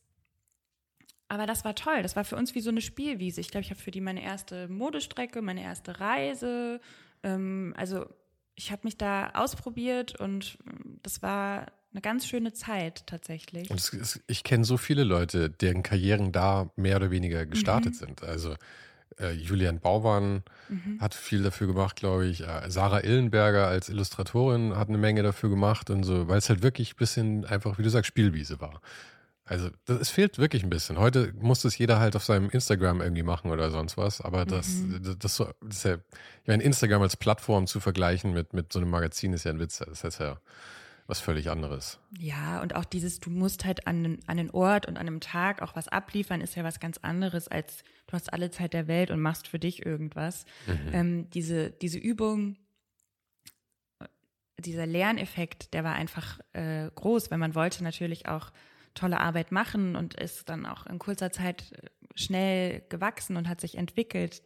[1.30, 2.04] Aber das war toll.
[2.04, 3.42] Das war für uns wie so eine Spielwiese.
[3.42, 6.80] Ich glaube, ich habe für die meine erste Modestrecke, meine erste Reise.
[7.24, 8.06] Ähm, also
[8.54, 13.70] ich habe mich da ausprobiert und ähm, das war eine ganz schöne Zeit tatsächlich.
[13.70, 17.98] Und ist, ich kenne so viele Leute, deren Karrieren da mehr oder weniger gestartet mhm.
[17.98, 18.24] sind.
[18.24, 18.56] Also
[19.20, 21.00] äh, Julian Baumann mhm.
[21.00, 22.42] hat viel dafür gemacht, glaube ich.
[22.42, 26.64] Äh, Sarah Illenberger als Illustratorin hat eine Menge dafür gemacht und so, weil es halt
[26.64, 28.82] wirklich ein bisschen einfach, wie du sagst, Spielwiese war.
[29.46, 30.98] Also es fehlt wirklich ein bisschen.
[30.98, 34.22] Heute muss das jeder halt auf seinem Instagram irgendwie machen oder sonst was.
[34.22, 35.04] Aber das, mhm.
[35.04, 38.72] das, das, so, das ist ja, ich meine, Instagram als Plattform zu vergleichen mit, mit
[38.72, 39.80] so einem Magazin ist ja ein Witz.
[39.80, 40.38] Das heißt ja
[41.08, 42.00] was völlig anderes.
[42.18, 45.62] Ja, und auch dieses, du musst halt an, an den Ort und an einem Tag
[45.62, 49.12] auch was abliefern, ist ja was ganz anderes, als du hast alle Zeit der Welt
[49.12, 50.46] und machst für dich irgendwas.
[50.66, 50.94] Mhm.
[50.94, 52.58] Ähm, diese, diese Übung,
[54.58, 58.52] dieser Lerneffekt, der war einfach äh, groß, weil man wollte natürlich auch
[58.94, 63.60] tolle Arbeit machen und ist dann auch in kurzer Zeit äh, schnell gewachsen und hat
[63.60, 64.42] sich entwickelt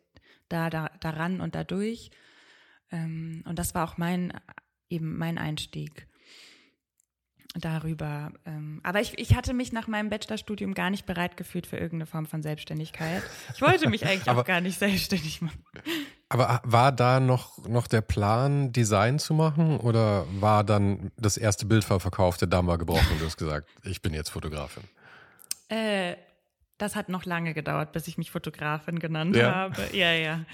[0.50, 2.10] da, da daran und dadurch.
[2.92, 4.34] Ähm, und das war auch mein
[4.90, 6.08] eben mein Einstieg
[7.60, 8.32] darüber.
[8.46, 12.06] Ähm, aber ich, ich hatte mich nach meinem Bachelorstudium gar nicht bereit gefühlt für irgendeine
[12.06, 13.24] Form von Selbstständigkeit.
[13.54, 15.64] Ich wollte mich eigentlich auch gar nicht selbstständig machen.
[16.30, 21.66] Aber war da noch, noch der Plan, Design zu machen oder war dann das erste
[21.66, 24.84] Bildverkauf der Dama gebrochen und du hast gesagt, ich bin jetzt Fotografin?
[25.70, 26.16] Äh,
[26.78, 29.54] das hat noch lange gedauert, bis ich mich Fotografin genannt ja.
[29.54, 29.82] habe.
[29.94, 30.46] Ja, ja.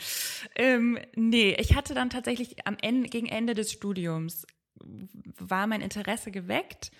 [0.56, 4.48] Ähm, nee, ich hatte dann tatsächlich am Ende, gegen Ende des Studiums
[4.80, 6.92] war mein Interesse geweckt.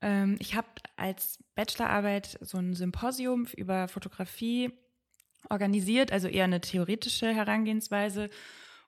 [0.00, 4.70] Ähm, ich habe als Bachelorarbeit so ein Symposium über Fotografie
[5.48, 8.30] organisiert, also eher eine theoretische Herangehensweise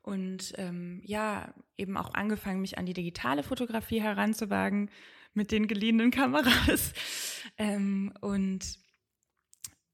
[0.02, 4.90] und ähm, ja, eben auch angefangen, mich an die digitale Fotografie heranzuwagen
[5.32, 6.92] mit den geliehenen Kameras.
[7.56, 8.80] Ähm, und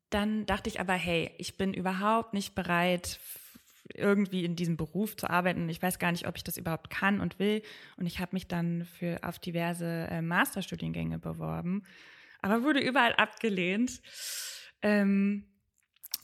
[0.09, 3.21] dann dachte ich aber, hey, ich bin überhaupt nicht bereit,
[3.95, 5.69] irgendwie in diesem Beruf zu arbeiten.
[5.69, 7.63] Ich weiß gar nicht, ob ich das überhaupt kann und will.
[7.97, 11.85] Und ich habe mich dann für auf diverse äh, Masterstudiengänge beworben,
[12.43, 14.01] aber wurde überall abgelehnt.
[14.83, 15.47] Ähm,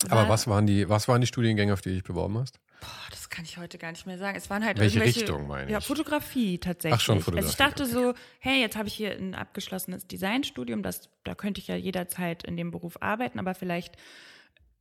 [0.08, 2.60] aber was waren die, was waren die Studiengänge, auf die du dich beworben hast?
[2.80, 4.36] Boah, das kann ich heute gar nicht mehr sagen.
[4.36, 5.70] Es waren halt Welche Richtung meine ich?
[5.70, 6.98] Ja, Fotografie tatsächlich.
[6.98, 7.46] Ach schon, Fotografie.
[7.46, 11.60] Also ich dachte so, hey, jetzt habe ich hier ein abgeschlossenes Designstudium, das, da könnte
[11.60, 13.96] ich ja jederzeit in dem Beruf arbeiten, aber vielleicht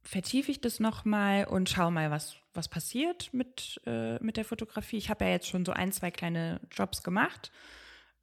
[0.05, 4.97] vertiefe ich das nochmal und schaue mal, was, was passiert mit, äh, mit der Fotografie.
[4.97, 7.51] Ich habe ja jetzt schon so ein, zwei kleine Jobs gemacht.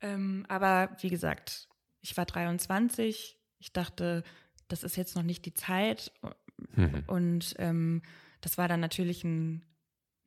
[0.01, 1.69] Ähm, aber wie gesagt,
[2.01, 3.37] ich war 23.
[3.59, 4.23] Ich dachte,
[4.69, 6.13] das ist jetzt noch nicht die Zeit.
[6.75, 7.05] Mhm.
[7.09, 8.03] Und ähm,
[8.41, 9.65] das war dann natürlich ein,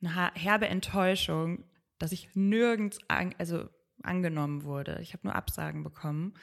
[0.02, 1.64] eine herbe Enttäuschung,
[1.98, 3.68] dass ich nirgends, also
[4.06, 4.98] angenommen wurde.
[5.02, 6.34] Ich habe nur Absagen bekommen.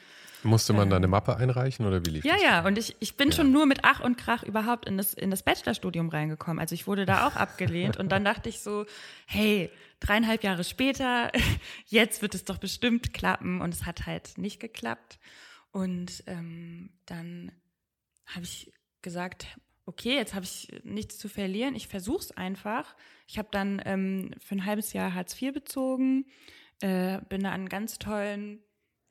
[0.42, 2.42] Musste man ähm, da eine Mappe einreichen oder wie lief ja, das?
[2.42, 3.36] Ja, ja, und ich, ich bin ja.
[3.36, 6.58] schon nur mit Ach und Krach überhaupt in das, in das Bachelorstudium reingekommen.
[6.58, 8.86] Also ich wurde da auch abgelehnt und dann dachte ich so,
[9.26, 11.32] hey, dreieinhalb Jahre später,
[11.86, 15.18] jetzt wird es doch bestimmt klappen und es hat halt nicht geklappt.
[15.72, 17.50] Und ähm, dann
[18.26, 18.72] habe ich
[19.02, 19.46] gesagt,
[19.86, 22.94] okay, jetzt habe ich nichts zu verlieren, ich versuche es einfach.
[23.26, 26.26] Ich habe dann ähm, für ein halbes Jahr Hartz IV bezogen,
[26.80, 28.62] äh, bin da an einen ganz tollen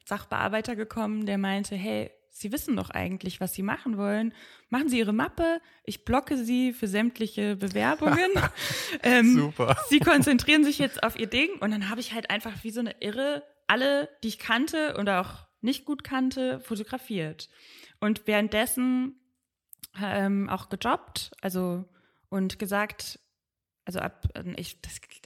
[0.06, 4.34] Sachbearbeiter gekommen, der meinte, hey, Sie wissen doch eigentlich, was Sie machen wollen.
[4.70, 8.32] Machen Sie Ihre Mappe, ich blocke Sie für sämtliche Bewerbungen.
[9.04, 9.78] ähm, Super.
[9.90, 12.80] Sie konzentrieren sich jetzt auf Ihr Ding und dann habe ich halt einfach wie so
[12.80, 17.50] eine Irre alle, die ich kannte und auch nicht gut kannte, fotografiert.
[18.00, 19.20] Und währenddessen
[20.02, 21.86] ähm, auch gejobbt, also
[22.30, 23.20] und gesagt,
[23.86, 24.78] also ab, ich,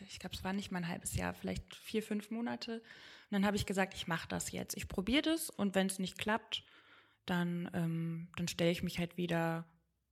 [0.08, 2.76] ich glaube, es war nicht mal ein halbes Jahr, vielleicht vier, fünf Monate.
[2.76, 4.76] Und dann habe ich gesagt, ich mache das jetzt.
[4.76, 6.64] Ich probiere das und wenn es nicht klappt,
[7.26, 9.66] dann, ähm, dann stelle ich mich halt wieder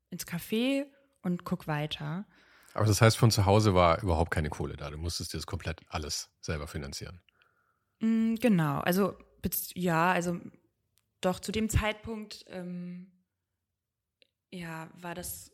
[0.09, 0.85] ins Café
[1.21, 2.25] und guck weiter.
[2.73, 4.89] Aber das heißt, von zu Hause war überhaupt keine Kohle da.
[4.89, 7.21] Du musstest dir das komplett alles selber finanzieren.
[8.01, 8.79] Mm, genau.
[8.79, 9.17] Also,
[9.73, 10.39] ja, also
[11.21, 13.11] doch zu dem Zeitpunkt, ähm,
[14.51, 15.51] ja, war das,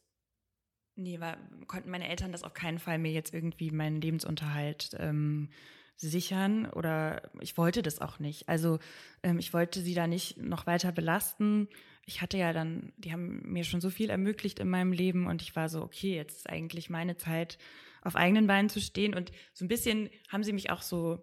[0.96, 5.50] nee, war, konnten meine Eltern das auf keinen Fall mir jetzt irgendwie meinen Lebensunterhalt ähm,
[5.98, 8.50] sichern oder ich wollte das auch nicht.
[8.50, 8.80] Also
[9.24, 11.68] ähm, ich wollte sie da nicht noch weiter belasten.
[12.06, 15.42] Ich hatte ja dann, die haben mir schon so viel ermöglicht in meinem Leben und
[15.42, 17.58] ich war so, okay, jetzt ist eigentlich meine Zeit,
[18.02, 19.14] auf eigenen Beinen zu stehen.
[19.14, 21.22] Und so ein bisschen haben sie mich auch so,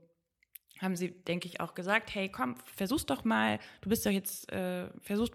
[0.80, 4.50] haben sie, denke ich, auch gesagt, hey, komm, versuch's doch mal, du bist doch jetzt,
[4.52, 5.28] äh, versuch,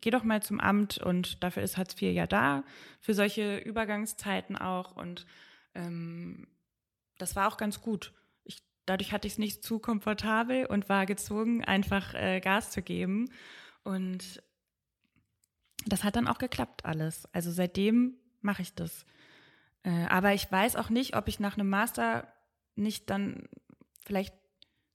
[0.00, 2.64] geh doch mal zum Amt und dafür ist Hartz IV ja da,
[3.00, 4.96] für solche Übergangszeiten auch.
[4.96, 5.26] Und
[5.74, 6.48] ähm,
[7.18, 8.12] das war auch ganz gut
[8.90, 13.30] dadurch hatte ich es nicht zu komfortabel und war gezwungen, einfach äh, Gas zu geben.
[13.84, 14.42] Und
[15.86, 17.28] das hat dann auch geklappt alles.
[17.32, 19.06] Also seitdem mache ich das.
[19.84, 22.32] Äh, aber ich weiß auch nicht, ob ich nach einem Master
[22.74, 23.48] nicht dann
[24.04, 24.34] vielleicht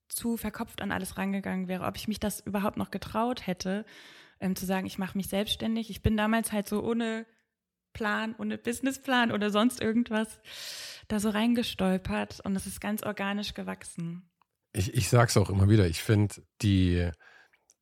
[0.07, 3.85] zu verkopft an alles rangegangen wäre, ob ich mich das überhaupt noch getraut hätte,
[4.39, 5.89] ähm, zu sagen, ich mache mich selbstständig.
[5.89, 7.25] Ich bin damals halt so ohne
[7.93, 10.39] Plan, ohne Businessplan oder sonst irgendwas
[11.07, 14.29] da so reingestolpert und es ist ganz organisch gewachsen.
[14.73, 17.09] Ich, ich es auch immer wieder, ich finde die,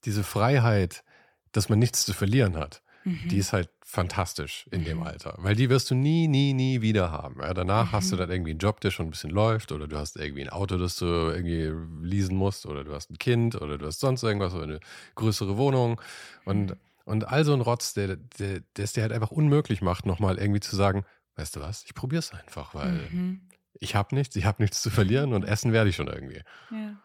[0.06, 1.04] diese Freiheit,
[1.52, 3.28] dass man nichts zu verlieren hat, mhm.
[3.30, 4.86] die ist halt fantastisch in mhm.
[4.86, 5.36] dem Alter.
[5.40, 7.42] Weil die wirst du nie, nie, nie wieder haben.
[7.42, 7.92] Ja, danach mhm.
[7.92, 8.20] hast du mhm.
[8.20, 10.78] dann irgendwie einen Job, der schon ein bisschen läuft oder du hast irgendwie ein Auto,
[10.78, 14.54] das du irgendwie leasen musst oder du hast ein Kind oder du hast sonst irgendwas
[14.54, 14.80] oder eine
[15.16, 16.00] größere Wohnung
[16.46, 16.78] und mhm.
[17.06, 20.38] Und all so ein Rotz, der, der, der es dir halt einfach unmöglich macht, nochmal
[20.38, 23.42] irgendwie zu sagen, weißt du was, ich probiere es einfach, weil mhm.
[23.80, 26.42] ich habe nichts, ich habe nichts zu verlieren und essen werde ich schon irgendwie.
[26.72, 27.02] Ja.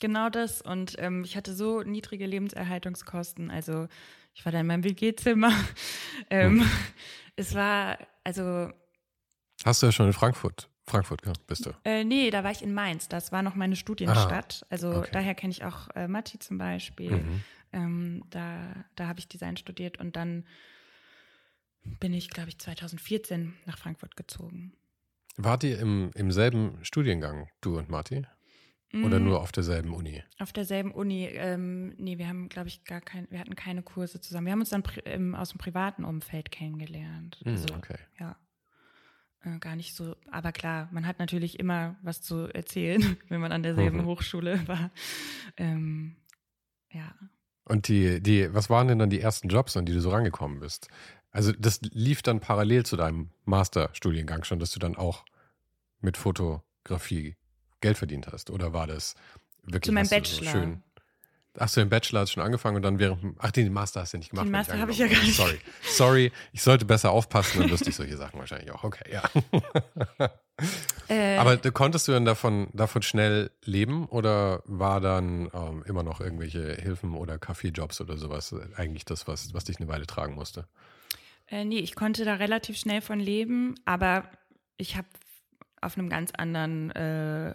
[0.00, 0.60] Genau das.
[0.60, 3.50] Und ähm, ich hatte so niedrige Lebenserhaltungskosten.
[3.50, 3.86] Also
[4.34, 5.52] ich war da in meinem WG-Zimmer.
[6.30, 6.70] ähm, hm.
[7.36, 8.70] Es war, also.
[9.64, 11.70] Hast du ja schon in Frankfurt Frankfurt, ja, bist du?
[11.84, 13.08] Äh, nee, da war ich in Mainz.
[13.08, 14.62] Das war noch meine Studienstadt.
[14.62, 15.10] Ah, also okay.
[15.12, 17.12] daher kenne ich auch äh, Matti zum Beispiel.
[17.12, 17.44] Mhm.
[17.72, 20.44] Ähm, da da habe ich Design studiert und dann
[21.84, 24.72] bin ich, glaube ich, 2014 nach Frankfurt gezogen.
[25.36, 28.26] Wart ihr im, im selben Studiengang, du und Marti?
[28.94, 29.24] Oder mm.
[29.24, 30.22] nur auf derselben Uni?
[30.38, 31.24] Auf derselben Uni.
[31.24, 34.46] Ähm, nee, wir haben, glaube ich, gar kein, wir hatten keine Kurse zusammen.
[34.46, 37.40] Wir haben uns dann im, aus dem privaten Umfeld kennengelernt.
[37.44, 37.96] Mm, also, okay.
[38.20, 38.36] Ja.
[39.44, 43.52] Äh, gar nicht so, aber klar, man hat natürlich immer was zu erzählen, wenn man
[43.52, 44.06] an derselben mhm.
[44.06, 44.90] Hochschule war.
[45.56, 46.16] Ähm,
[46.90, 47.14] ja.
[47.64, 50.60] Und die, die, was waren denn dann die ersten Jobs, an die du so rangekommen
[50.60, 50.88] bist?
[51.30, 55.24] Also das lief dann parallel zu deinem Masterstudiengang schon, dass du dann auch
[56.00, 57.36] mit Fotografie
[57.82, 58.48] Geld verdient hast?
[58.50, 59.14] Oder war das
[59.64, 60.44] wirklich zu meinem Bachelor?
[60.44, 60.82] So schön?
[61.58, 64.14] Ach so, im Bachelor hast du schon angefangen und dann während, ach, den Master hast
[64.14, 64.46] du ja nicht gemacht.
[64.46, 65.36] Den Master habe ich ja gar nicht.
[65.36, 68.84] Sorry, sorry, ich sollte besser aufpassen, dann wüsste ich solche Sachen wahrscheinlich auch.
[68.84, 69.22] Okay, ja.
[71.08, 76.20] Äh, Aber konntest du dann davon, davon schnell leben oder war dann ähm, immer noch
[76.20, 80.66] irgendwelche Hilfen oder Kaffeejobs oder sowas eigentlich das, was, was dich eine Weile tragen musste?
[81.48, 84.24] Äh, nee, ich konnte da relativ schnell von leben, aber
[84.76, 85.08] ich habe
[85.82, 87.54] auf einem ganz anderen äh,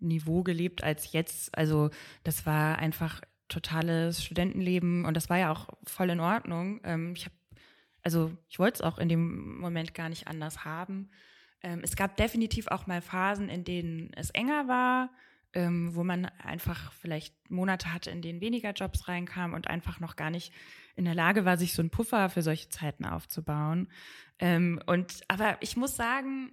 [0.00, 1.56] Niveau gelebt als jetzt.
[1.56, 1.90] Also
[2.24, 6.80] das war einfach totales Studentenleben und das war ja auch voll in Ordnung.
[6.84, 7.34] Ähm, ich habe,
[8.02, 11.10] also ich wollte es auch in dem Moment gar nicht anders haben.
[11.62, 15.10] Ähm, es gab definitiv auch mal Phasen, in denen es enger war,
[15.54, 20.14] ähm, wo man einfach vielleicht Monate hatte, in denen weniger Jobs reinkamen und einfach noch
[20.14, 20.52] gar nicht
[20.94, 23.88] in der Lage war, sich so einen Puffer für solche Zeiten aufzubauen.
[24.38, 26.52] Ähm, und aber ich muss sagen,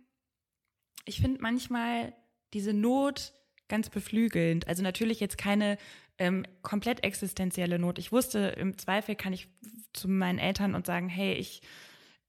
[1.03, 2.13] ich finde manchmal
[2.53, 3.33] diese Not
[3.67, 4.67] ganz beflügelnd.
[4.67, 5.77] Also natürlich jetzt keine
[6.17, 7.99] ähm, komplett existenzielle Not.
[7.99, 9.49] Ich wusste, im Zweifel kann ich
[9.93, 11.61] zu meinen Eltern und sagen, hey, ich,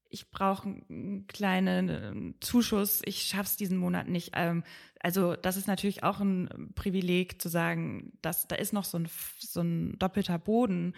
[0.08, 4.32] ich brauche einen kleinen ähm, Zuschuss, ich schaff's diesen Monat nicht.
[4.34, 4.64] Ähm,
[5.00, 9.08] also das ist natürlich auch ein Privileg zu sagen, dass da ist noch so ein,
[9.38, 10.94] so ein doppelter Boden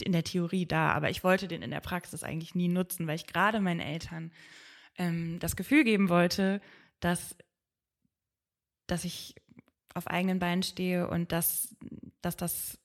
[0.00, 3.16] in der Theorie da, aber ich wollte den in der Praxis eigentlich nie nutzen, weil
[3.16, 4.30] ich gerade meinen Eltern
[4.96, 6.60] ähm, das Gefühl geben wollte,
[7.00, 7.36] dass
[8.88, 9.36] dass ich
[9.94, 11.76] auf eigenen Beinen stehe und dass,
[12.20, 12.78] dass das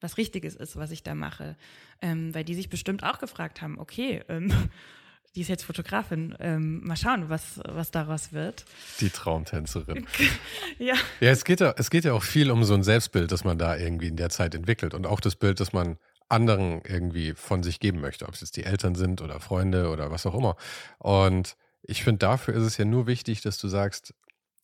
[0.00, 1.56] was Richtiges ist, was ich da mache.
[2.00, 4.50] Ähm, weil die sich bestimmt auch gefragt haben, okay, ähm,
[5.34, 8.64] die ist jetzt Fotografin, ähm, mal schauen, was, was daraus wird.
[9.00, 10.06] Die Traumtänzerin.
[10.78, 10.94] ja.
[11.20, 13.58] Ja, es geht ja, es geht ja auch viel um so ein Selbstbild, das man
[13.58, 17.62] da irgendwie in der Zeit entwickelt und auch das Bild, das man anderen irgendwie von
[17.62, 20.56] sich geben möchte, ob es jetzt die Eltern sind oder Freunde oder was auch immer.
[20.98, 24.14] Und ich finde, dafür ist es ja nur wichtig, dass du sagst,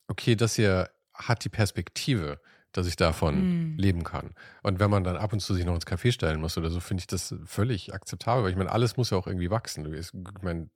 [0.08, 2.40] okay, das hier hat die Perspektive,
[2.72, 3.78] dass ich davon mm.
[3.78, 4.34] leben kann.
[4.62, 6.80] Und wenn man dann ab und zu sich noch ins Café stellen muss oder so,
[6.80, 8.44] finde ich das völlig akzeptabel.
[8.44, 9.92] Weil ich meine, alles muss ja auch irgendwie wachsen.
[9.94, 10.68] Ich meine,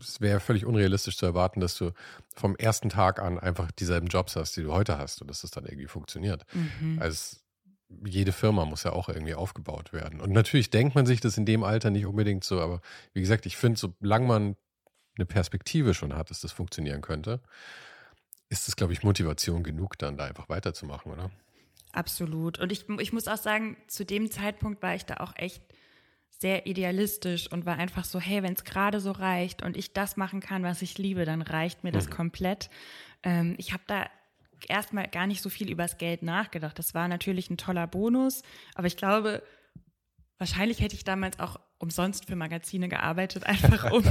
[0.00, 1.92] es wäre völlig unrealistisch zu erwarten, dass du
[2.34, 5.50] vom ersten Tag an einfach dieselben Jobs hast, die du heute hast und dass das
[5.50, 6.44] dann irgendwie funktioniert.
[6.54, 6.98] Mhm.
[7.00, 7.36] Also
[8.04, 10.20] jede Firma muss ja auch irgendwie aufgebaut werden.
[10.20, 12.80] Und natürlich denkt man sich das in dem Alter nicht unbedingt so, aber
[13.12, 14.56] wie gesagt, ich finde, solange man
[15.16, 17.40] eine Perspektive schon hat, dass das funktionieren könnte,
[18.48, 21.30] ist es, glaube ich, Motivation genug, dann da einfach weiterzumachen, oder?
[21.92, 22.58] Absolut.
[22.58, 25.62] Und ich, ich muss auch sagen, zu dem Zeitpunkt war ich da auch echt
[26.28, 30.16] sehr idealistisch und war einfach so, hey, wenn es gerade so reicht und ich das
[30.16, 32.12] machen kann, was ich liebe, dann reicht mir das mhm.
[32.12, 32.70] komplett.
[33.22, 34.06] Ähm, ich habe da
[34.68, 36.78] erstmal gar nicht so viel übers Geld nachgedacht.
[36.78, 38.42] Das war natürlich ein toller Bonus,
[38.74, 39.42] aber ich glaube,
[40.38, 44.04] wahrscheinlich hätte ich damals auch umsonst für Magazine gearbeitet, einfach um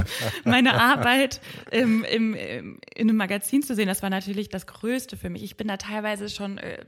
[0.44, 3.88] meine Arbeit im, im, im, in einem Magazin zu sehen.
[3.88, 5.42] Das war natürlich das Größte für mich.
[5.42, 6.84] Ich bin da teilweise schon äh,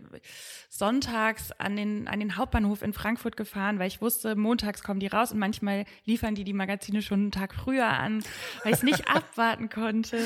[0.69, 5.07] sonntags an den, an den Hauptbahnhof in Frankfurt gefahren, weil ich wusste, montags kommen die
[5.07, 8.23] raus und manchmal liefern die die Magazine schon einen Tag früher an,
[8.63, 10.19] weil ich es nicht abwarten konnte,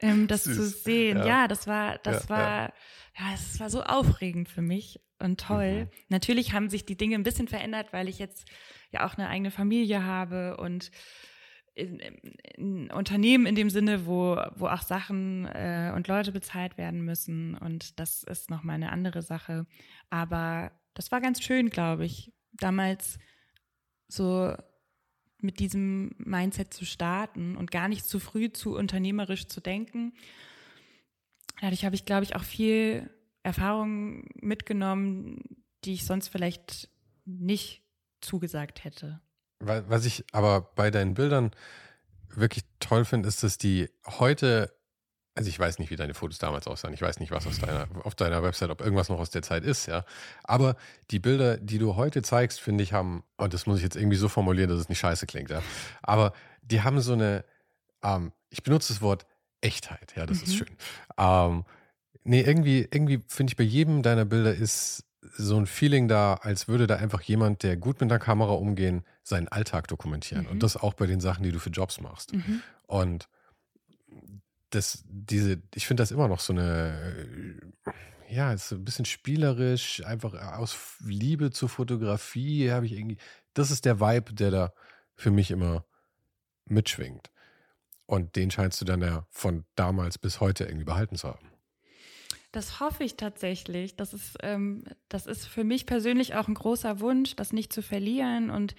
[0.00, 0.56] ähm, das Süß.
[0.56, 1.18] zu sehen.
[1.18, 1.26] Ja.
[1.26, 2.72] ja, das war, das ja, war, ja.
[3.18, 5.84] ja, es war so aufregend für mich und toll.
[5.84, 5.90] Mhm.
[6.08, 8.46] Natürlich haben sich die Dinge ein bisschen verändert, weil ich jetzt
[8.90, 10.90] ja auch eine eigene Familie habe und
[11.78, 17.54] ein Unternehmen in dem Sinne, wo, wo auch Sachen äh, und Leute bezahlt werden müssen.
[17.54, 19.66] Und das ist nochmal eine andere Sache.
[20.08, 23.18] Aber das war ganz schön, glaube ich, damals
[24.08, 24.54] so
[25.42, 30.14] mit diesem Mindset zu starten und gar nicht zu früh zu unternehmerisch zu denken.
[31.60, 33.10] Dadurch habe ich, glaube ich, auch viel
[33.42, 35.42] Erfahrung mitgenommen,
[35.84, 36.88] die ich sonst vielleicht
[37.26, 37.85] nicht
[38.26, 39.20] zugesagt hätte.
[39.60, 41.52] Was ich aber bei deinen Bildern
[42.28, 44.72] wirklich toll finde, ist, dass die heute,
[45.34, 47.88] also ich weiß nicht, wie deine Fotos damals aussahen, ich weiß nicht, was aus deiner,
[48.04, 50.04] auf deiner Website, ob irgendwas noch aus der Zeit ist, ja.
[50.44, 50.76] Aber
[51.10, 54.18] die Bilder, die du heute zeigst, finde ich, haben, und das muss ich jetzt irgendwie
[54.18, 55.62] so formulieren, dass es nicht scheiße klingt, ja.
[56.02, 57.44] Aber die haben so eine,
[58.02, 59.26] ähm, ich benutze das Wort
[59.62, 60.44] Echtheit, ja, das mhm.
[60.44, 60.76] ist schön.
[61.16, 61.64] Ähm,
[62.24, 65.04] nee, irgendwie, irgendwie finde ich bei jedem deiner Bilder ist
[65.36, 69.04] so ein Feeling da, als würde da einfach jemand, der gut mit der Kamera umgehen,
[69.22, 70.44] seinen Alltag dokumentieren.
[70.44, 70.50] Mhm.
[70.50, 72.32] Und das auch bei den Sachen, die du für Jobs machst.
[72.34, 72.62] Mhm.
[72.86, 73.28] Und
[74.70, 77.60] das, diese, ich finde das immer noch so eine,
[78.28, 83.18] ja, ist ein bisschen spielerisch, einfach aus Liebe zur Fotografie habe ich irgendwie,
[83.54, 84.72] das ist der Vibe, der da
[85.14, 85.84] für mich immer
[86.66, 87.30] mitschwingt.
[88.06, 91.50] Und den scheinst du dann ja von damals bis heute irgendwie behalten zu haben.
[92.56, 93.96] Das hoffe ich tatsächlich.
[93.96, 97.82] Das ist, ähm, das ist für mich persönlich auch ein großer Wunsch, das nicht zu
[97.82, 98.48] verlieren.
[98.48, 98.74] Und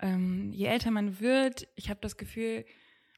[0.00, 2.64] ähm, je älter man wird, ich habe das Gefühl,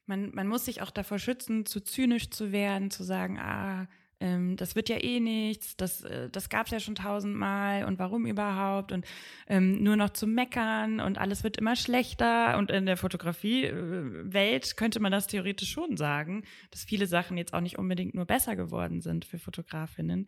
[0.05, 3.89] man, man muss sich auch davor schützen, zu zynisch zu werden, zu sagen, ah,
[4.25, 7.99] ähm, das wird ja eh nichts, das, äh, das gab es ja schon tausendmal und
[7.99, 9.05] warum überhaupt und
[9.47, 14.99] ähm, nur noch zu meckern und alles wird immer schlechter und in der Fotografie-Welt könnte
[15.01, 19.03] man das theoretisch schon sagen, dass viele Sachen jetzt auch nicht unbedingt nur besser geworden
[19.03, 20.27] sind für Fotografinnen.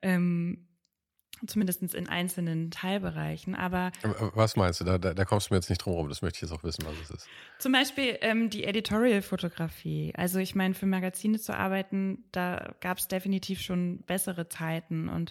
[0.00, 0.67] Ähm,
[1.46, 3.54] Zumindest in einzelnen Teilbereichen.
[3.54, 3.92] Aber
[4.34, 4.84] was meinst du?
[4.84, 6.08] Da, da, da, kommst du mir jetzt nicht drum rum.
[6.08, 7.28] Das möchte ich jetzt auch wissen, was es ist.
[7.58, 10.12] Zum Beispiel ähm, die Editorial-Fotografie.
[10.16, 15.30] Also ich meine, für Magazine zu arbeiten, da gab es definitiv schon bessere Zeiten und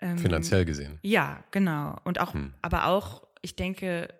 [0.00, 0.98] ähm, finanziell gesehen.
[1.02, 1.96] Ja, genau.
[2.04, 2.54] Und auch, hm.
[2.62, 4.12] aber auch, ich denke,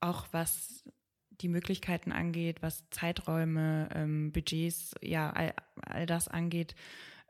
[0.00, 0.84] auch was
[1.30, 6.74] die Möglichkeiten angeht, was Zeiträume, ähm, Budgets, ja, all, all das angeht,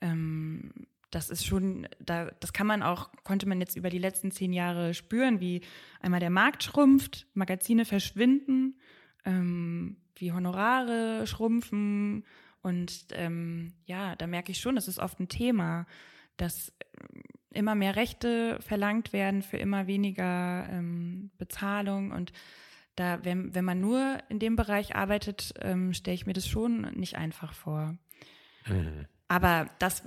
[0.00, 0.72] ähm,
[1.10, 4.52] das ist schon, da, das kann man auch, konnte man jetzt über die letzten zehn
[4.52, 5.62] Jahre spüren, wie
[6.00, 8.78] einmal der Markt schrumpft, Magazine verschwinden,
[9.24, 12.24] ähm, wie Honorare schrumpfen
[12.62, 15.86] und ähm, ja, da merke ich schon, das ist oft ein Thema,
[16.36, 16.72] dass
[17.50, 22.32] immer mehr Rechte verlangt werden für immer weniger ähm, Bezahlung und
[22.96, 26.82] da, wenn, wenn man nur in dem Bereich arbeitet, ähm, stelle ich mir das schon
[26.92, 27.96] nicht einfach vor.
[28.66, 29.06] Mhm.
[29.30, 30.02] Aber das,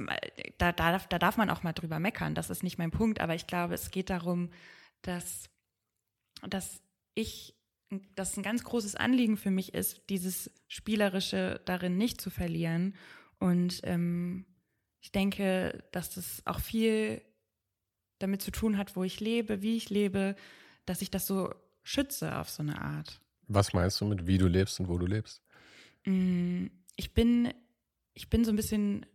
[0.58, 2.36] da, da, da darf man auch mal drüber meckern.
[2.36, 3.22] Das ist nicht mein Punkt.
[3.22, 4.50] Aber ich glaube, es geht darum,
[5.02, 5.50] dass,
[6.46, 6.82] dass
[7.16, 7.56] ich,
[8.16, 12.98] dass ein ganz großes Anliegen für mich ist, dieses Spielerische darin nicht zu verlieren.
[13.40, 14.46] Und ähm,
[15.00, 17.22] ich denke, dass das auch viel
[18.20, 20.36] damit zu tun hat, wo ich lebe, wie ich lebe,
[20.86, 23.22] dass ich das so schütze auf so eine Art.
[23.48, 25.42] Was meinst du mit wie du lebst und wo du lebst?
[26.04, 26.66] Mm,
[26.98, 27.54] ich bin,
[28.14, 29.06] ich bin so ein bisschen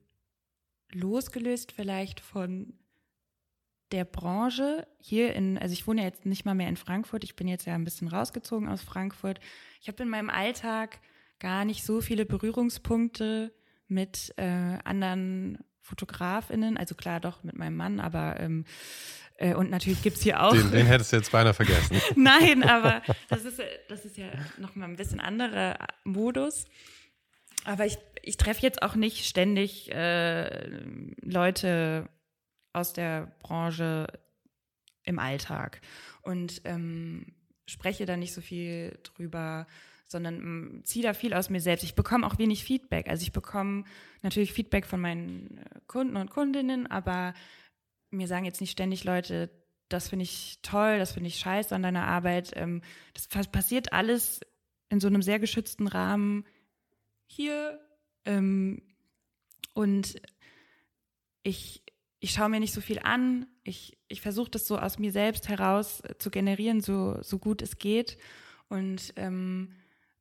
[0.92, 2.74] losgelöst vielleicht von
[3.92, 7.36] der Branche hier in, also ich wohne ja jetzt nicht mal mehr in Frankfurt, ich
[7.36, 9.40] bin jetzt ja ein bisschen rausgezogen aus Frankfurt.
[9.80, 11.00] Ich habe in meinem Alltag
[11.38, 13.52] gar nicht so viele Berührungspunkte
[13.86, 18.66] mit äh, anderen Fotografinnen, also klar doch mit meinem Mann, aber ähm,
[19.38, 20.52] äh, und natürlich gibt's hier auch.
[20.52, 21.96] Den, den hättest du jetzt beinahe vergessen.
[22.16, 24.26] Nein, aber das ist, das ist ja
[24.58, 26.66] nochmal ein bisschen anderer Modus.
[27.68, 30.80] Aber ich, ich treffe jetzt auch nicht ständig äh,
[31.20, 32.08] Leute
[32.72, 34.06] aus der Branche
[35.04, 35.82] im Alltag
[36.22, 37.34] und ähm,
[37.66, 39.66] spreche da nicht so viel drüber,
[40.06, 41.82] sondern ähm, ziehe da viel aus mir selbst.
[41.84, 43.06] Ich bekomme auch wenig Feedback.
[43.10, 43.84] Also ich bekomme
[44.22, 47.34] natürlich Feedback von meinen äh, Kunden und Kundinnen, aber
[48.10, 49.50] mir sagen jetzt nicht ständig Leute,
[49.90, 52.50] das finde ich toll, das finde ich scheiße an deiner Arbeit.
[52.56, 52.80] Ähm,
[53.12, 54.40] das passiert alles
[54.88, 56.46] in so einem sehr geschützten Rahmen
[57.28, 57.80] hier.
[58.24, 58.82] Ähm,
[59.74, 60.20] und
[61.42, 61.82] ich,
[62.20, 63.46] ich schaue mir nicht so viel an.
[63.62, 67.78] Ich, ich versuche das so aus mir selbst heraus zu generieren, so, so gut es
[67.78, 68.18] geht.
[68.68, 69.74] Und ähm,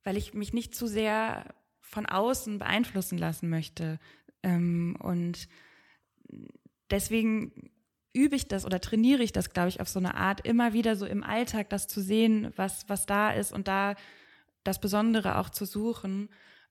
[0.04, 3.98] weil ich mich nicht zu sehr von außen beeinflussen lassen möchte.
[4.42, 5.48] Ähm, und
[6.90, 7.70] deswegen
[8.12, 10.96] übe ich das oder trainiere ich das, glaube ich, auf so eine Art, immer wieder
[10.96, 13.96] so im Alltag das zu sehen, was, was da ist und da
[14.64, 16.28] das Besondere auch zu suchen.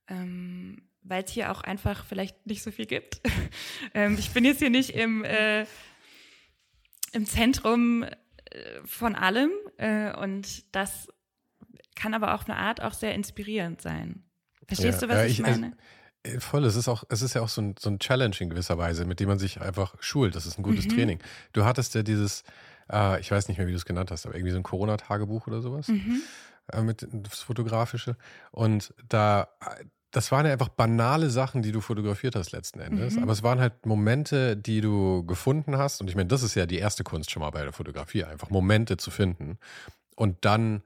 [0.08, 3.20] Ähm, weil es hier auch einfach vielleicht nicht so viel gibt.
[3.94, 5.64] ähm, ich bin jetzt hier nicht im, äh,
[7.12, 8.14] im Zentrum äh,
[8.84, 11.08] von allem äh, und das
[11.94, 14.24] kann aber auf eine Art auch sehr inspirierend sein.
[14.66, 15.76] Verstehst ja, du, was ja, ich, ich, meine?
[16.26, 18.50] Also, voll, es ist auch, es ist ja auch so ein, so ein Challenge in
[18.50, 20.34] gewisser Weise, mit dem man sich einfach schult.
[20.34, 20.90] Das ist ein gutes mhm.
[20.90, 21.18] Training.
[21.52, 22.44] Du hattest ja dieses,
[22.92, 25.46] äh, ich weiß nicht mehr, wie du es genannt hast, aber irgendwie so ein Corona-Tagebuch
[25.46, 25.88] oder sowas.
[25.88, 26.22] Mhm.
[26.72, 28.16] Äh, mit das Fotografische.
[28.50, 29.48] Und da,
[30.10, 33.16] das waren ja einfach banale Sachen, die du fotografiert hast letzten Endes.
[33.16, 33.22] Mhm.
[33.22, 36.00] Aber es waren halt Momente, die du gefunden hast.
[36.00, 38.50] Und ich meine, das ist ja die erste Kunst schon mal bei der Fotografie, einfach
[38.50, 39.58] Momente zu finden
[40.16, 40.82] und dann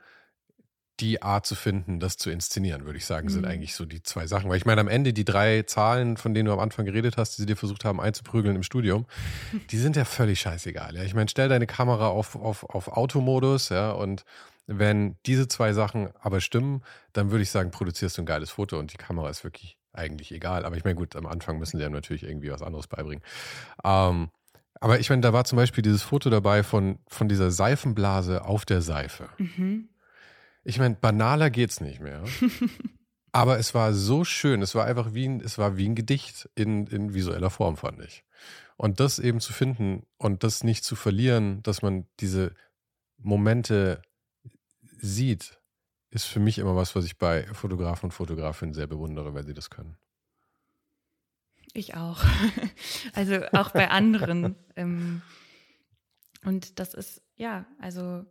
[1.03, 3.32] die Art zu finden, das zu inszenieren, würde ich sagen, mhm.
[3.32, 4.48] sind eigentlich so die zwei Sachen.
[4.48, 7.36] Weil ich meine, am Ende die drei Zahlen, von denen du am Anfang geredet hast,
[7.36, 9.07] die sie dir versucht haben einzuprügeln im Studium,
[9.70, 10.94] die sind ja völlig scheißegal.
[10.96, 11.03] Ja?
[11.03, 14.24] Ich meine, stell deine Kamera auf, auf, auf Automodus, ja, und
[14.66, 16.82] wenn diese zwei Sachen aber stimmen,
[17.12, 20.32] dann würde ich sagen, produzierst du ein geiles Foto und die Kamera ist wirklich eigentlich
[20.32, 20.64] egal.
[20.64, 23.24] Aber ich meine, gut, am Anfang müssen sie ja natürlich irgendwie was anderes beibringen.
[23.84, 24.30] Ähm,
[24.80, 28.64] aber ich meine, da war zum Beispiel dieses Foto dabei von, von dieser Seifenblase auf
[28.64, 29.28] der Seife.
[29.38, 29.88] Mhm.
[30.65, 32.25] Ich meine, banaler geht's nicht mehr.
[33.33, 34.63] aber es war so schön.
[34.63, 38.01] Es war einfach wie ein, es war wie ein Gedicht in, in visueller Form, fand
[38.03, 38.25] ich.
[38.77, 42.55] Und das eben zu finden und das nicht zu verlieren, dass man diese
[43.19, 44.03] Momente
[44.99, 45.61] sieht,
[46.11, 49.55] ist für mich immer was, was ich bei Fotografen und Fotografinnen sehr bewundere, weil sie
[49.55, 49.97] das können.
[51.73, 52.23] Ich auch.
[53.15, 54.57] also auch bei anderen.
[54.77, 55.23] Ähm,
[56.45, 58.27] und das ist, ja, also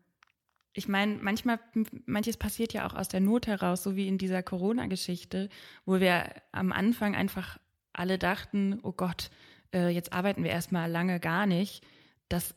[0.74, 1.60] ich meine, manchmal,
[2.06, 5.50] manches passiert ja auch aus der Not heraus, so wie in dieser Corona-Geschichte,
[5.86, 7.60] wo wir am Anfang einfach
[7.94, 9.32] alle dachten, oh Gott,
[9.74, 11.84] äh, jetzt arbeiten wir erstmal lange gar nicht
[12.32, 12.54] das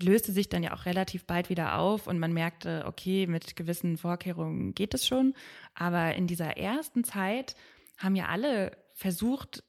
[0.00, 3.96] löste sich dann ja auch relativ bald wieder auf und man merkte, okay, mit gewissen
[3.96, 5.34] Vorkehrungen geht es schon.
[5.74, 7.54] Aber in dieser ersten Zeit
[7.98, 9.62] haben ja alle versucht,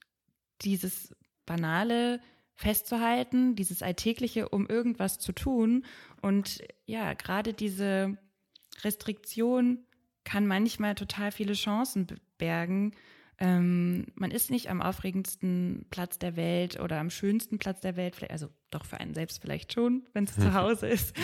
[0.62, 1.16] dieses
[1.46, 2.22] Banale
[2.56, 5.86] festzuhalten, dieses Alltägliche, um irgendwas zu tun.
[6.22, 8.18] Und ja, gerade diese
[8.84, 9.80] Restriktion
[10.24, 12.94] kann manchmal total viele Chancen bergen,
[13.38, 18.16] ähm, man ist nicht am aufregendsten Platz der Welt oder am schönsten Platz der Welt,
[18.32, 21.16] also doch für einen selbst vielleicht schon, wenn es zu Hause ist.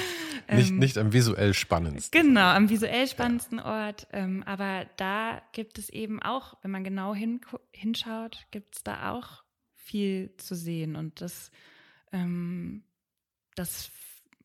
[0.51, 2.21] nicht, ähm, nicht am visuell spannendsten.
[2.21, 3.87] Genau, am visuell spannendsten ja.
[3.87, 4.07] Ort.
[4.11, 7.39] Ähm, aber da gibt es eben auch, wenn man genau hin,
[7.71, 9.43] hinschaut, gibt es da auch
[9.91, 10.95] viel zu sehen.
[10.95, 11.51] Und das,
[12.13, 12.83] ähm,
[13.55, 13.91] das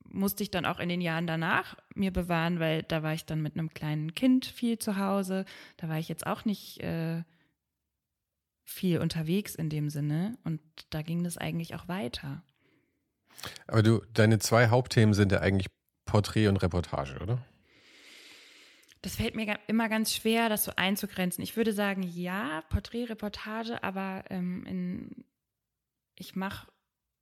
[0.03, 3.43] musste ich dann auch in den Jahren danach mir bewahren, weil da war ich dann
[3.43, 5.45] mit einem kleinen Kind viel zu Hause.
[5.77, 7.23] Da war ich jetzt auch nicht äh,
[8.65, 12.43] viel unterwegs in dem Sinne und da ging das eigentlich auch weiter.
[13.69, 15.69] Aber du, deine zwei Hauptthemen sind ja eigentlich
[16.07, 17.45] Porträt und Reportage, oder?
[19.03, 21.45] Das fällt mir immer ganz schwer, das so einzugrenzen.
[21.45, 25.25] Ich würde sagen, ja, Porträt, Reportage, aber ähm, in,
[26.17, 26.69] ich mache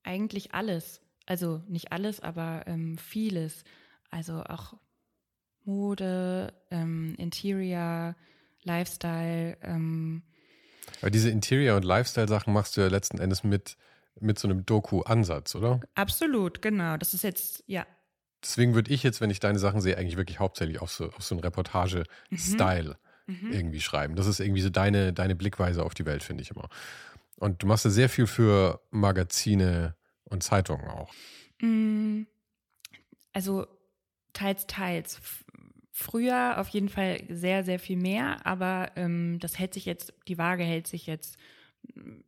[0.02, 1.00] eigentlich alles.
[1.26, 3.64] Also nicht alles, aber ähm, vieles.
[4.10, 4.74] Also auch
[5.64, 8.14] Mode, ähm, Interior,
[8.62, 10.22] Lifestyle, ähm,
[11.00, 13.76] aber diese Interior- und Lifestyle-Sachen machst du ja letzten Endes mit
[14.20, 15.80] mit so einem Doku-Ansatz, oder?
[15.94, 16.96] Absolut, genau.
[16.96, 17.86] Das ist jetzt, ja.
[18.42, 21.22] Deswegen würde ich jetzt, wenn ich deine Sachen sehe, eigentlich wirklich hauptsächlich auf so, auf
[21.22, 23.52] so einen Reportage-Style mhm.
[23.52, 24.16] irgendwie schreiben.
[24.16, 26.68] Das ist irgendwie so deine, deine Blickweise auf die Welt, finde ich immer.
[27.36, 31.12] Und du machst ja sehr viel für Magazine und Zeitungen auch.
[31.60, 32.22] Mm,
[33.32, 33.66] also
[34.32, 35.20] teils, teils.
[35.90, 40.38] Früher auf jeden Fall sehr, sehr viel mehr, aber ähm, das hält sich jetzt, die
[40.38, 41.36] Waage hält sich jetzt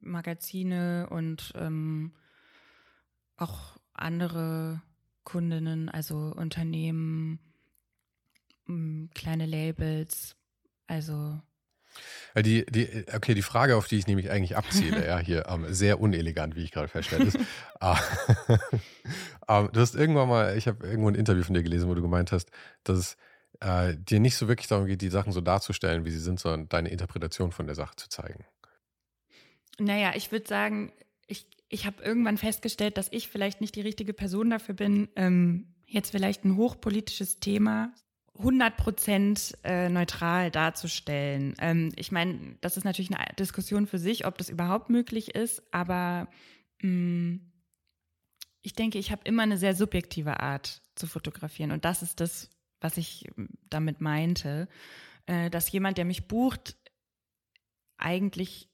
[0.00, 2.12] Magazine und ähm,
[3.36, 4.82] auch andere
[5.24, 7.40] Kundinnen, also Unternehmen,
[8.66, 10.36] mm, kleine Labels,
[10.86, 11.40] also
[12.42, 16.00] die, die, okay, die Frage, auf die ich nämlich eigentlich abziele, ja, hier ähm, sehr
[16.00, 17.38] unelegant, wie ich gerade feststelle, ist,
[17.80, 17.94] äh,
[19.48, 22.02] äh, du hast irgendwann mal, ich habe irgendwo ein Interview von dir gelesen, wo du
[22.02, 22.50] gemeint hast,
[22.84, 23.16] dass es
[23.60, 26.68] äh, dir nicht so wirklich darum geht, die Sachen so darzustellen, wie sie sind, sondern
[26.68, 28.44] deine Interpretation von der Sache zu zeigen.
[29.78, 30.92] Naja, ich würde sagen,
[31.26, 35.74] ich, ich habe irgendwann festgestellt, dass ich vielleicht nicht die richtige Person dafür bin, ähm,
[35.86, 37.92] jetzt vielleicht ein hochpolitisches Thema
[38.38, 41.54] 100 Prozent äh, neutral darzustellen.
[41.60, 45.62] Ähm, ich meine, das ist natürlich eine Diskussion für sich, ob das überhaupt möglich ist,
[45.72, 46.28] aber
[46.82, 47.36] mm,
[48.62, 52.50] ich denke, ich habe immer eine sehr subjektive Art zu fotografieren und das ist das,
[52.80, 53.28] was ich
[53.70, 54.68] damit meinte,
[55.26, 56.76] äh, dass jemand, der mich bucht,
[57.98, 58.68] eigentlich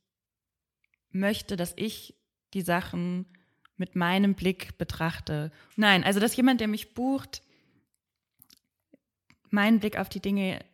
[1.10, 2.14] möchte, dass ich
[2.54, 3.26] die Sachen
[3.76, 5.50] mit meinem Blick betrachte.
[5.76, 7.42] Nein, also dass jemand, der mich bucht,
[9.52, 10.64] meinen Blick auf die Dinge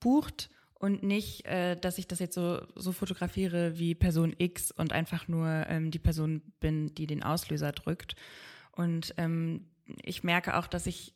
[0.00, 4.92] bucht und nicht, äh, dass ich das jetzt so, so fotografiere wie Person X und
[4.92, 8.14] einfach nur ähm, die Person bin, die den Auslöser drückt.
[8.72, 9.66] Und ähm,
[10.02, 11.14] ich merke auch, dass ich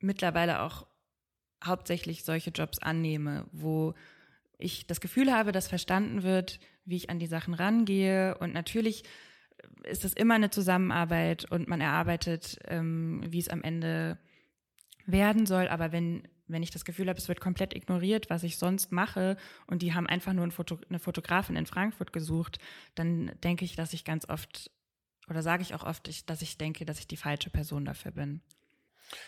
[0.00, 0.86] mittlerweile auch
[1.62, 3.94] hauptsächlich solche Jobs annehme, wo
[4.58, 8.38] ich das Gefühl habe, dass verstanden wird, wie ich an die Sachen rangehe.
[8.38, 9.04] Und natürlich
[9.84, 14.18] ist es immer eine Zusammenarbeit und man erarbeitet, ähm, wie es am Ende
[15.06, 15.68] werden soll.
[15.68, 19.36] Aber wenn, wenn ich das Gefühl habe, es wird komplett ignoriert, was ich sonst mache,
[19.66, 22.58] und die haben einfach nur ein Foto, eine Fotografin in Frankfurt gesucht,
[22.94, 24.70] dann denke ich, dass ich ganz oft,
[25.28, 28.12] oder sage ich auch oft, ich, dass ich denke, dass ich die falsche Person dafür
[28.12, 28.40] bin.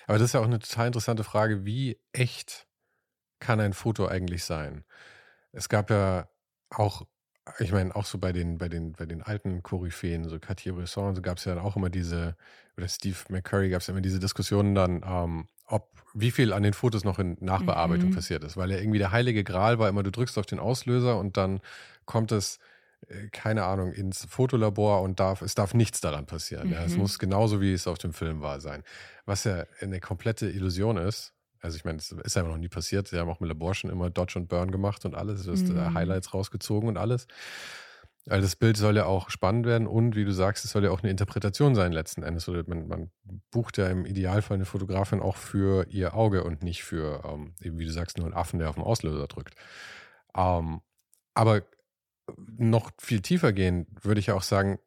[0.07, 2.66] Aber das ist ja auch eine total interessante Frage, wie echt
[3.39, 4.85] kann ein Foto eigentlich sein?
[5.53, 6.29] Es gab ja
[6.70, 7.07] auch
[7.59, 11.22] ich meine, auch so bei den, bei den, bei den alten Koryphäen, so Cartier-Bresson, so
[11.22, 12.37] gab es ja dann auch immer diese,
[12.77, 16.62] oder Steve McCurry gab es ja immer diese Diskussionen dann, ähm, ob wie viel an
[16.62, 18.14] den Fotos noch in Nachbearbeitung mhm.
[18.14, 21.18] passiert ist, weil ja irgendwie der heilige Gral war immer, du drückst auf den Auslöser
[21.18, 21.60] und dann
[22.04, 22.60] kommt es,
[23.08, 26.68] äh, keine Ahnung, ins Fotolabor und darf, es darf nichts daran passieren.
[26.68, 26.74] Mhm.
[26.74, 26.84] Ja.
[26.84, 27.00] Es mhm.
[27.00, 28.84] muss genauso, wie es auf dem Film war, sein.
[29.26, 33.08] Was ja eine komplette Illusion ist, also ich meine, es ist einfach noch nie passiert.
[33.08, 35.44] Sie haben auch mit Labor schon immer Dodge und Burn gemacht und alles.
[35.44, 35.94] Du hast mhm.
[35.94, 37.26] Highlights rausgezogen und alles.
[38.27, 40.91] Weil das Bild soll ja auch spannend werden und wie du sagst, es soll ja
[40.91, 42.47] auch eine Interpretation sein letzten Endes.
[42.47, 43.11] Man, man
[43.51, 47.79] bucht ja im Idealfall eine Fotografin auch für ihr Auge und nicht für, ähm, eben
[47.79, 49.55] wie du sagst, nur einen Affen, der auf den Auslöser drückt.
[50.35, 50.81] Ähm,
[51.35, 51.62] aber
[52.57, 54.79] noch viel tiefer gehen, würde ich ja auch sagen,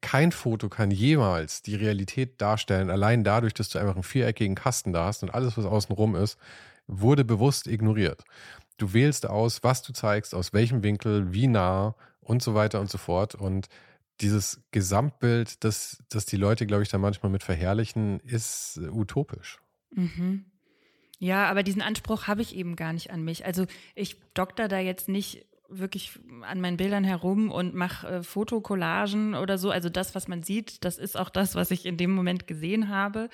[0.00, 4.92] kein Foto kann jemals die Realität darstellen, allein dadurch, dass du einfach einen viereckigen Kasten
[4.92, 6.38] da hast und alles, was außen rum ist,
[6.86, 8.24] wurde bewusst ignoriert.
[8.76, 11.94] Du wählst aus, was du zeigst, aus welchem Winkel, wie nah
[12.24, 13.34] und so weiter und so fort.
[13.34, 13.68] Und
[14.20, 19.60] dieses Gesamtbild, das, das die Leute, glaube ich, da manchmal mit verherrlichen, ist utopisch.
[19.90, 20.46] Mhm.
[21.18, 23.44] Ja, aber diesen Anspruch habe ich eben gar nicht an mich.
[23.46, 29.34] Also ich dokter da jetzt nicht wirklich an meinen Bildern herum und mache äh, Fotokollagen
[29.34, 29.70] oder so.
[29.70, 32.88] Also das, was man sieht, das ist auch das, was ich in dem Moment gesehen
[32.88, 33.28] habe.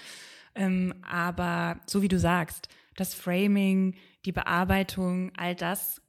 [0.55, 6.03] Ähm, aber so wie du sagst, das Framing, die Bearbeitung, all das,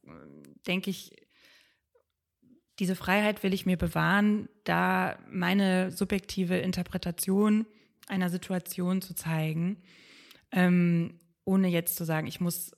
[0.66, 1.12] denke ich,
[2.82, 7.64] diese Freiheit will ich mir bewahren, da meine subjektive Interpretation
[8.08, 9.76] einer Situation zu zeigen,
[10.50, 12.72] ähm, ohne jetzt zu sagen, ich muss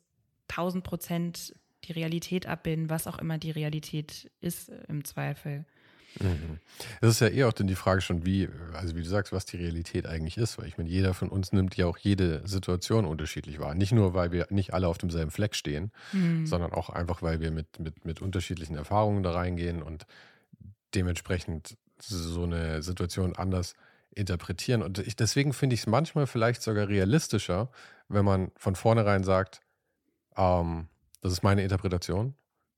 [0.46, 5.64] tausend Prozent die Realität abbilden, was auch immer die Realität ist im Zweifel.
[6.20, 6.58] Mhm.
[7.00, 9.46] Das ist ja eher auch dann die Frage schon, wie, also wie du sagst, was
[9.46, 13.04] die Realität eigentlich ist, weil ich meine, jeder von uns nimmt ja auch jede Situation
[13.04, 13.74] unterschiedlich wahr.
[13.74, 16.46] Nicht nur, weil wir nicht alle auf demselben Fleck stehen, mhm.
[16.46, 20.06] sondern auch einfach, weil wir mit, mit, mit unterschiedlichen Erfahrungen da reingehen und
[20.94, 23.74] dementsprechend so eine Situation anders
[24.14, 24.82] interpretieren.
[24.82, 27.70] Und ich, deswegen finde ich es manchmal vielleicht sogar realistischer,
[28.08, 29.60] wenn man von vornherein sagt,
[30.36, 30.88] ähm,
[31.20, 32.34] das ist meine Interpretation.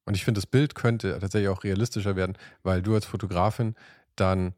[0.07, 3.74] Und ich finde, das Bild könnte tatsächlich auch realistischer werden, weil du als Fotografin
[4.14, 4.54] dann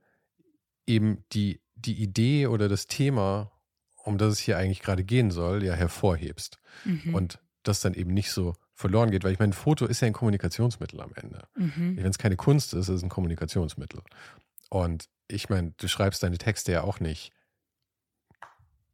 [0.87, 3.51] eben die, die Idee oder das Thema,
[4.05, 6.59] um das es hier eigentlich gerade gehen soll, ja hervorhebst.
[6.85, 7.15] Mhm.
[7.15, 10.07] Und das dann eben nicht so verloren geht, weil ich meine, ein Foto ist ja
[10.07, 11.43] ein Kommunikationsmittel am Ende.
[11.57, 11.97] Mhm.
[11.97, 14.03] Wenn es keine Kunst ist, ist es ein Kommunikationsmittel.
[14.71, 17.33] Und ich meine, du schreibst deine Texte ja auch nicht.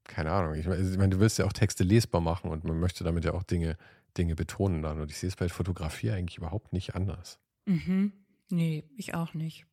[0.04, 0.54] Keine Ahnung.
[0.54, 3.42] Ich meine, du willst ja auch Texte lesbar machen und man möchte damit ja auch
[3.42, 3.76] Dinge,
[4.16, 5.00] Dinge betonen dann.
[5.00, 7.38] Und ich sehe es bei Fotografie eigentlich überhaupt nicht anders.
[7.66, 8.12] Mhm.
[8.50, 9.66] Nee, ich auch nicht.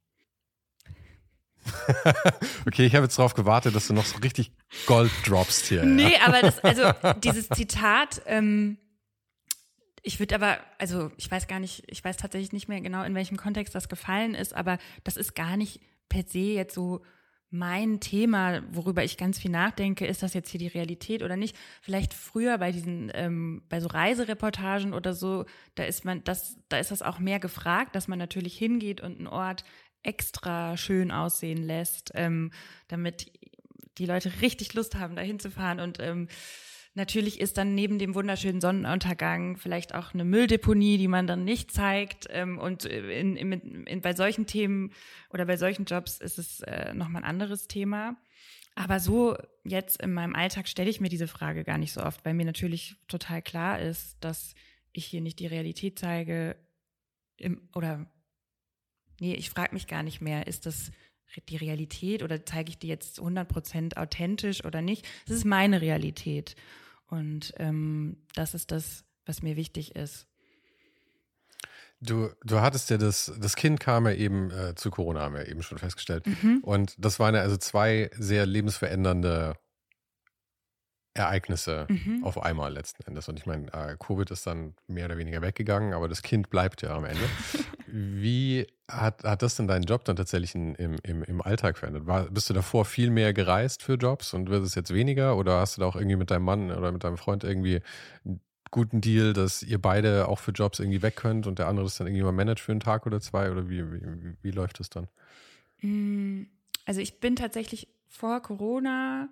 [2.65, 4.51] okay, ich habe jetzt darauf gewartet, dass du noch so richtig
[4.87, 5.83] Gold droppst hier.
[5.83, 6.27] Nee, ja.
[6.27, 6.91] aber das, also
[7.23, 8.77] dieses Zitat, ähm,
[10.01, 13.13] ich würde aber, also ich weiß gar nicht, ich weiß tatsächlich nicht mehr genau, in
[13.13, 17.03] welchem Kontext das gefallen ist, aber das ist gar nicht per se jetzt so
[17.51, 21.55] mein Thema, worüber ich ganz viel nachdenke, ist das jetzt hier die Realität oder nicht?
[21.81, 25.45] Vielleicht früher bei diesen, ähm, bei so Reisereportagen oder so,
[25.75, 29.17] da ist man, das, da ist das auch mehr gefragt, dass man natürlich hingeht und
[29.17, 29.65] einen Ort
[30.01, 32.51] extra schön aussehen lässt, ähm,
[32.87, 33.31] damit
[33.97, 36.29] die Leute richtig Lust haben, da hinzufahren und ähm,
[36.93, 41.71] Natürlich ist dann neben dem wunderschönen Sonnenuntergang vielleicht auch eine Mülldeponie, die man dann nicht
[41.71, 42.27] zeigt.
[42.29, 44.91] Ähm, und in, in, in, bei solchen Themen
[45.29, 48.17] oder bei solchen Jobs ist es äh, nochmal ein anderes Thema.
[48.75, 52.25] Aber so jetzt in meinem Alltag stelle ich mir diese Frage gar nicht so oft,
[52.25, 54.53] weil mir natürlich total klar ist, dass
[54.91, 56.57] ich hier nicht die Realität zeige
[57.37, 58.05] im, oder
[59.19, 60.91] nee, ich frage mich gar nicht mehr, ist das
[61.47, 65.07] die Realität oder zeige ich die jetzt 100% authentisch oder nicht?
[65.25, 66.55] Das ist meine Realität.
[67.11, 70.27] Und ähm, das ist das, was mir wichtig ist.
[71.99, 75.47] Du, du hattest ja das, das Kind kam ja eben äh, zu Corona, haben wir
[75.47, 76.25] eben schon festgestellt.
[76.25, 76.59] Mhm.
[76.63, 79.55] Und das waren ja also zwei sehr lebensverändernde
[81.13, 82.23] Ereignisse mhm.
[82.23, 83.27] auf einmal letzten Endes.
[83.27, 86.81] Und ich meine, äh, Covid ist dann mehr oder weniger weggegangen, aber das Kind bleibt
[86.81, 87.23] ja am Ende.
[87.93, 92.07] Wie hat, hat das denn deinen Job dann tatsächlich in, im, im, im Alltag verändert?
[92.07, 95.37] War, bist du davor viel mehr gereist für Jobs und wird es jetzt weniger?
[95.37, 97.81] Oder hast du da auch irgendwie mit deinem Mann oder mit deinem Freund irgendwie
[98.23, 98.39] einen
[98.71, 101.97] guten Deal, dass ihr beide auch für Jobs irgendwie weg könnt und der andere das
[101.97, 103.51] dann irgendwie mal managt für einen Tag oder zwei?
[103.51, 105.07] Oder wie, wie, wie läuft das dann?
[105.81, 106.43] Mm,
[106.85, 109.27] also ich bin tatsächlich vor Corona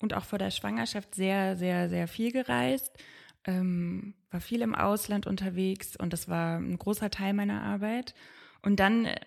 [0.00, 2.92] und auch vor der Schwangerschaft sehr, sehr, sehr viel gereist.
[3.44, 8.14] Ähm, war viel im Ausland unterwegs und das war ein großer Teil meiner Arbeit.
[8.62, 9.20] Und dann, äh,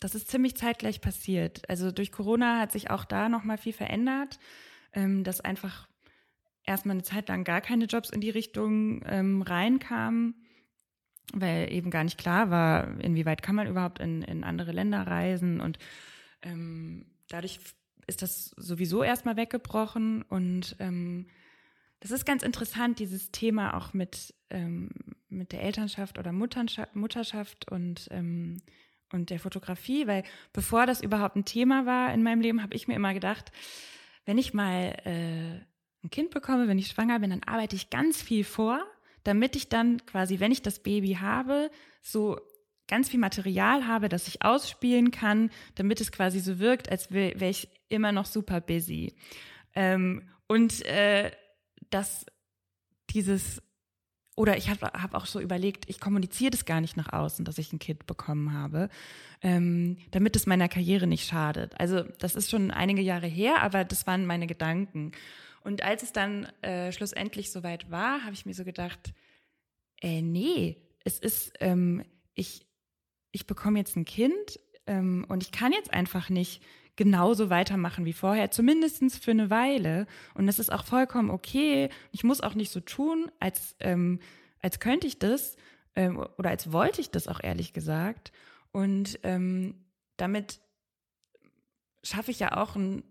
[0.00, 1.68] das ist ziemlich zeitgleich passiert.
[1.68, 4.38] Also durch Corona hat sich auch da nochmal viel verändert,
[4.92, 5.88] ähm, dass einfach
[6.64, 10.34] erstmal eine Zeit lang gar keine Jobs in die Richtung ähm, reinkamen,
[11.32, 15.60] weil eben gar nicht klar war, inwieweit kann man überhaupt in, in andere Länder reisen
[15.60, 15.78] und
[16.42, 17.58] ähm, dadurch
[18.06, 21.26] ist das sowieso erstmal weggebrochen und ähm,
[22.00, 24.90] das ist ganz interessant, dieses Thema auch mit, ähm,
[25.28, 28.62] mit der Elternschaft oder Mutterschaft, Mutterschaft und, ähm,
[29.12, 30.22] und der Fotografie, weil
[30.52, 33.50] bevor das überhaupt ein Thema war in meinem Leben, habe ich mir immer gedacht,
[34.26, 35.64] wenn ich mal äh,
[36.04, 38.84] ein Kind bekomme, wenn ich schwanger bin, dann arbeite ich ganz viel vor,
[39.24, 41.70] damit ich dann quasi, wenn ich das Baby habe,
[42.02, 42.38] so
[42.86, 47.38] ganz viel Material habe, das ich ausspielen kann, damit es quasi so wirkt, als wäre
[47.40, 49.14] wär ich immer noch super busy.
[49.74, 51.30] Ähm, und äh,
[51.90, 52.26] dass
[53.10, 53.62] dieses,
[54.36, 57.58] oder ich habe hab auch so überlegt, ich kommuniziere das gar nicht nach außen, dass
[57.58, 58.88] ich ein Kind bekommen habe,
[59.42, 61.78] ähm, damit es meiner Karriere nicht schadet.
[61.80, 65.12] Also das ist schon einige Jahre her, aber das waren meine Gedanken.
[65.62, 69.12] Und als es dann äh, schlussendlich soweit war, habe ich mir so gedacht,
[70.00, 72.66] äh, nee, es ist, ähm, ich,
[73.32, 76.62] ich bekomme jetzt ein Kind ähm, und ich kann jetzt einfach nicht
[76.98, 80.08] genauso weitermachen wie vorher, zumindest für eine Weile.
[80.34, 81.90] Und das ist auch vollkommen okay.
[82.10, 84.18] Ich muss auch nicht so tun, als, ähm,
[84.60, 85.56] als könnte ich das
[85.94, 88.32] ähm, oder als wollte ich das auch ehrlich gesagt.
[88.72, 89.76] Und ähm,
[90.16, 90.58] damit
[92.02, 93.04] schaffe ich ja auch einen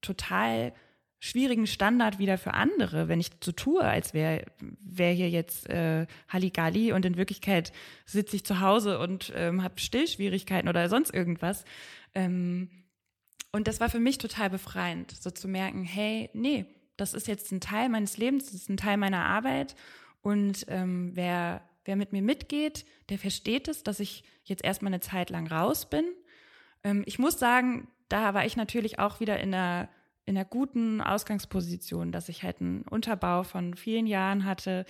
[0.00, 0.74] total
[1.20, 4.44] schwierigen Standard wieder für andere, wenn ich so tue, als wäre
[4.80, 7.72] wär hier jetzt äh, Halligalli und in Wirklichkeit
[8.06, 11.64] sitze ich zu Hause und ähm, habe Stillschwierigkeiten oder sonst irgendwas.
[12.12, 12.68] Ähm,
[13.54, 17.52] und das war für mich total befreiend, so zu merken, hey, nee, das ist jetzt
[17.52, 19.76] ein Teil meines Lebens, das ist ein Teil meiner Arbeit.
[20.22, 24.98] Und ähm, wer, wer mit mir mitgeht, der versteht es, dass ich jetzt erstmal eine
[24.98, 26.04] Zeit lang raus bin.
[26.82, 29.88] Ähm, ich muss sagen, da war ich natürlich auch wieder in einer,
[30.24, 34.84] in einer guten Ausgangsposition, dass ich halt einen Unterbau von vielen Jahren hatte,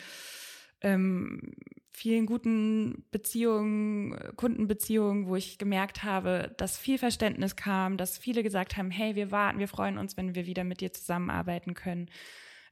[0.81, 1.53] ähm,
[1.95, 8.77] vielen guten Beziehungen, Kundenbeziehungen, wo ich gemerkt habe, dass viel Verständnis kam, dass viele gesagt
[8.77, 12.11] haben, hey, wir warten, wir freuen uns, wenn wir wieder mit dir zusammenarbeiten können.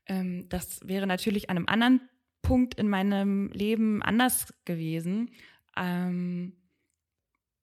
[0.07, 2.01] Ähm, das wäre natürlich an einem anderen
[2.43, 5.31] Punkt in meinem Leben anders gewesen.
[5.77, 6.57] Ähm,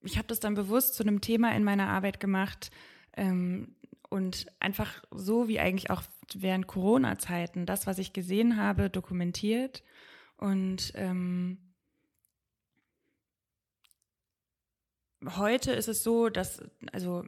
[0.02, 2.70] ich habe das dann bewusst zu einem Thema in meiner Arbeit gemacht
[3.18, 3.76] ähm,
[4.08, 6.02] und einfach so wie eigentlich auch
[6.34, 9.82] während Corona-Zeiten das, was ich gesehen habe, dokumentiert
[10.40, 11.58] und ähm,
[15.36, 16.62] heute ist es so, dass,
[16.92, 17.26] also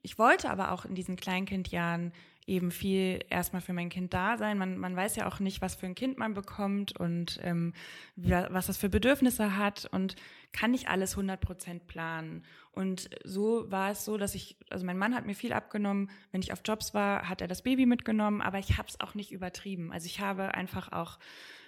[0.00, 2.12] ich wollte aber auch in diesen Kleinkindjahren
[2.46, 4.56] eben viel erstmal für mein Kind da sein.
[4.56, 7.74] Man, man weiß ja auch nicht, was für ein Kind man bekommt und ähm,
[8.16, 10.16] was das für Bedürfnisse hat und
[10.52, 12.44] kann nicht alles 100 Prozent planen.
[12.72, 16.10] Und so war es so, dass ich, also mein Mann hat mir viel abgenommen.
[16.32, 19.14] Wenn ich auf Jobs war, hat er das Baby mitgenommen, aber ich habe es auch
[19.14, 19.92] nicht übertrieben.
[19.92, 21.18] Also ich habe einfach auch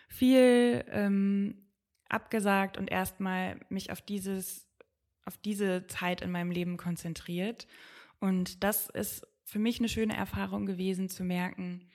[0.08, 1.66] viel ähm,
[2.08, 4.68] abgesagt und erstmal mich auf dieses,
[5.24, 7.66] auf diese Zeit in meinem Leben konzentriert.
[8.20, 11.88] Und das ist für mich eine schöne Erfahrung gewesen zu merken,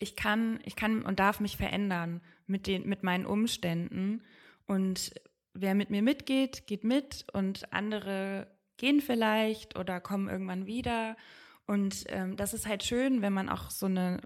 [0.00, 4.22] ich kann, ich kann und darf mich verändern mit den, mit meinen Umständen.
[4.66, 5.12] Und
[5.52, 11.16] wer mit mir mitgeht, geht mit und andere gehen vielleicht oder kommen irgendwann wieder.
[11.66, 14.20] Und ähm, das ist halt schön, wenn man auch so eine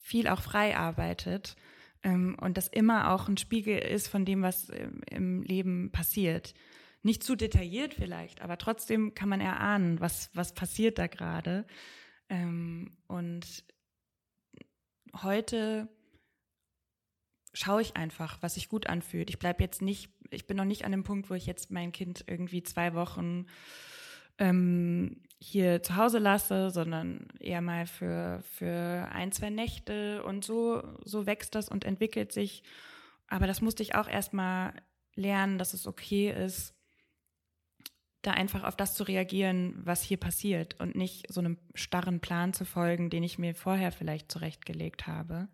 [0.00, 1.56] viel auch frei arbeitet
[2.02, 6.54] ähm, und das immer auch ein Spiegel ist von dem, was im, im Leben passiert.
[7.02, 11.66] Nicht zu detailliert vielleicht, aber trotzdem kann man erahnen, was, was passiert da gerade.
[12.28, 13.64] Ähm, und
[15.22, 15.88] heute
[17.52, 19.30] schaue ich einfach, was sich gut anfühlt.
[19.30, 21.92] Ich bleibe jetzt nicht, ich bin noch nicht an dem Punkt, wo ich jetzt mein
[21.92, 23.46] Kind irgendwie zwei Wochen
[24.40, 30.82] ähm, hier zu Hause lasse, sondern eher mal für, für ein, zwei Nächte und so,
[31.04, 32.62] so wächst das und entwickelt sich.
[33.28, 34.72] Aber das musste ich auch erstmal
[35.14, 36.74] lernen, dass es okay ist,
[38.22, 42.52] da einfach auf das zu reagieren, was hier passiert und nicht so einem starren Plan
[42.52, 45.48] zu folgen, den ich mir vorher vielleicht zurechtgelegt habe.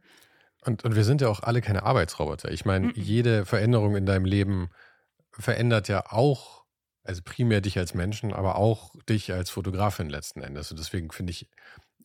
[0.64, 2.50] Und, und wir sind ja auch alle keine Arbeitsroboter.
[2.50, 3.00] Ich meine, mm -mm.
[3.00, 4.68] jede Veränderung in deinem Leben
[5.30, 6.65] verändert ja auch,
[7.06, 10.70] also primär dich als Menschen, aber auch dich als Fotografin letzten Endes.
[10.70, 11.48] Und deswegen finde ich,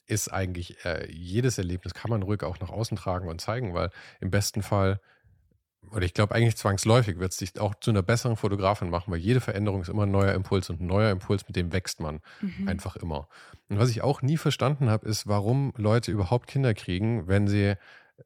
[0.05, 3.91] ist eigentlich äh, jedes Erlebnis kann man ruhig auch nach außen tragen und zeigen, weil
[4.19, 4.99] im besten Fall
[5.89, 9.19] oder ich glaube eigentlich zwangsläufig wird es dich auch zu einer besseren Fotografin machen, weil
[9.19, 12.21] jede Veränderung ist immer ein neuer Impuls und ein neuer Impuls, mit dem wächst man
[12.39, 12.67] mhm.
[12.67, 13.27] einfach immer.
[13.67, 17.75] Und was ich auch nie verstanden habe, ist, warum Leute überhaupt Kinder kriegen, wenn sie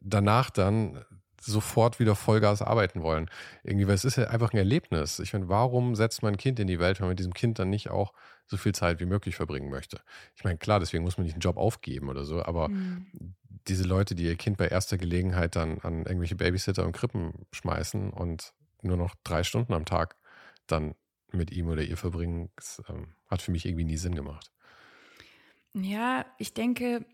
[0.02, 1.04] danach dann
[1.46, 3.30] sofort wieder Vollgas arbeiten wollen.
[3.64, 5.20] Irgendwie, weil es ist ja einfach ein Erlebnis.
[5.20, 7.60] Ich meine, warum setzt man ein Kind in die Welt, wenn man mit diesem Kind
[7.60, 8.14] dann nicht auch
[8.48, 10.02] so viel Zeit wie möglich verbringen möchte?
[10.36, 13.36] Ich meine, klar, deswegen muss man nicht einen Job aufgeben oder so, aber mhm.
[13.68, 18.10] diese Leute, die ihr Kind bei erster Gelegenheit dann an irgendwelche Babysitter und Krippen schmeißen
[18.12, 20.16] und nur noch drei Stunden am Tag
[20.68, 20.96] dann
[21.32, 24.52] mit ihm oder ihr verbringen, das, ähm, hat für mich irgendwie nie Sinn gemacht.
[25.74, 27.06] Ja, ich denke,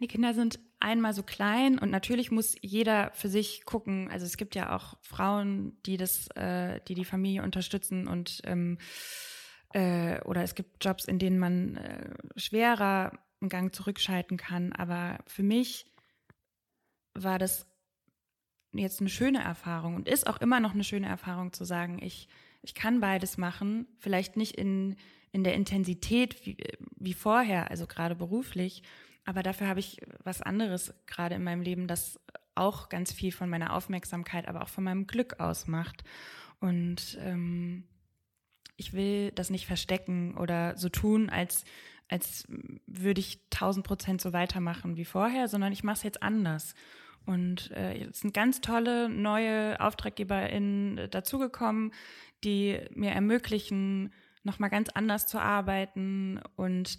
[0.00, 4.10] die Kinder sind einmal so klein und natürlich muss jeder für sich gucken.
[4.10, 8.78] Also es gibt ja auch Frauen, die das, äh, die die Familie unterstützen und ähm,
[9.72, 14.72] äh, oder es gibt Jobs, in denen man äh, schwerer einen Gang zurückschalten kann.
[14.72, 15.86] Aber für mich
[17.14, 17.66] war das
[18.72, 22.28] jetzt eine schöne Erfahrung und ist auch immer noch eine schöne Erfahrung zu sagen, ich,
[22.62, 24.96] ich kann beides machen, vielleicht nicht in,
[25.30, 26.56] in der Intensität wie,
[26.96, 28.82] wie vorher, also gerade beruflich,
[29.24, 32.18] aber dafür habe ich was anderes gerade in meinem Leben, das
[32.54, 36.04] auch ganz viel von meiner Aufmerksamkeit, aber auch von meinem Glück ausmacht.
[36.60, 37.84] Und ähm,
[38.76, 41.64] ich will das nicht verstecken oder so tun, als,
[42.08, 42.46] als
[42.86, 46.74] würde ich tausend Prozent so weitermachen wie vorher, sondern ich mache es jetzt anders.
[47.24, 51.92] Und äh, es sind ganz tolle neue AuftraggeberInnen dazugekommen,
[52.42, 54.12] die mir ermöglichen,
[54.42, 56.98] nochmal ganz anders zu arbeiten und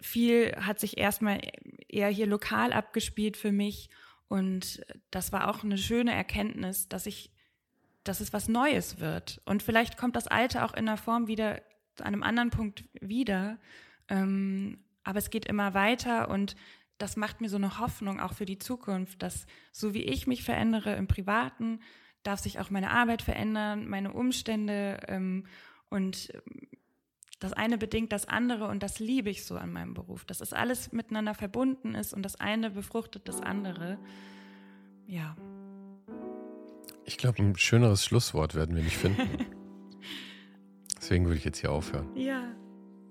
[0.00, 1.40] viel hat sich erstmal
[1.88, 3.90] eher hier lokal abgespielt für mich.
[4.28, 7.30] Und das war auch eine schöne Erkenntnis, dass ich,
[8.04, 9.40] dass es was Neues wird.
[9.44, 11.62] Und vielleicht kommt das Alte auch in der Form wieder
[12.00, 13.58] an einem anderen Punkt wieder.
[14.08, 16.56] Ähm, aber es geht immer weiter und
[16.98, 20.42] das macht mir so eine Hoffnung auch für die Zukunft, dass so wie ich mich
[20.42, 21.80] verändere im Privaten,
[22.22, 25.46] darf sich auch meine Arbeit verändern, meine Umstände ähm,
[25.90, 26.32] und
[27.38, 30.52] das eine bedingt das andere und das liebe ich so an meinem Beruf, dass es
[30.52, 33.98] alles miteinander verbunden ist und das eine befruchtet das andere.
[35.06, 35.36] Ja.
[37.04, 39.20] Ich glaube, ein schöneres Schlusswort werden wir nicht finden.
[40.96, 42.08] Deswegen würde ich jetzt hier aufhören.
[42.16, 42.42] Ja,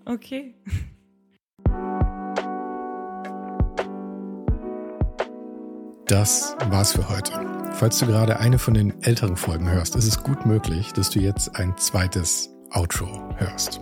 [0.06, 0.56] okay.
[6.08, 7.34] Das war's für heute.
[7.74, 11.20] Falls du gerade eine von den älteren Folgen hörst, ist es gut möglich, dass du
[11.20, 13.82] jetzt ein zweites Outro hörst.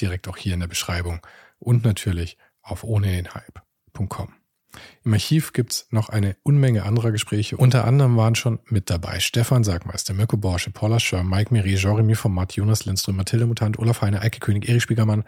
[0.00, 1.20] direkt auch hier in der Beschreibung
[1.58, 4.34] und natürlich auf ohnedenhype.com.
[5.04, 7.56] Im Archiv gibt es noch eine Unmenge anderer Gespräche.
[7.56, 12.14] Unter anderem waren schon mit dabei Stefan Sagmeister, Mirko Borsche, Paula Schör, Mike Miri, Jeremy
[12.14, 15.24] Format, Jonas Lindström, Mathilde Mutant, Olaf Heine, Eike König, Erich Spiegermann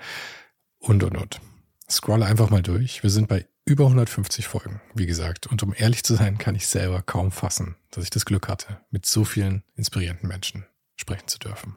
[0.79, 1.41] und, und, und.
[1.89, 3.03] Scrolle einfach mal durch.
[3.03, 5.47] Wir sind bei über 150 Folgen, wie gesagt.
[5.47, 8.81] Und um ehrlich zu sein, kann ich selber kaum fassen, dass ich das Glück hatte,
[8.91, 10.67] mit so vielen inspirierenden Menschen
[10.97, 11.77] sprechen zu dürfen.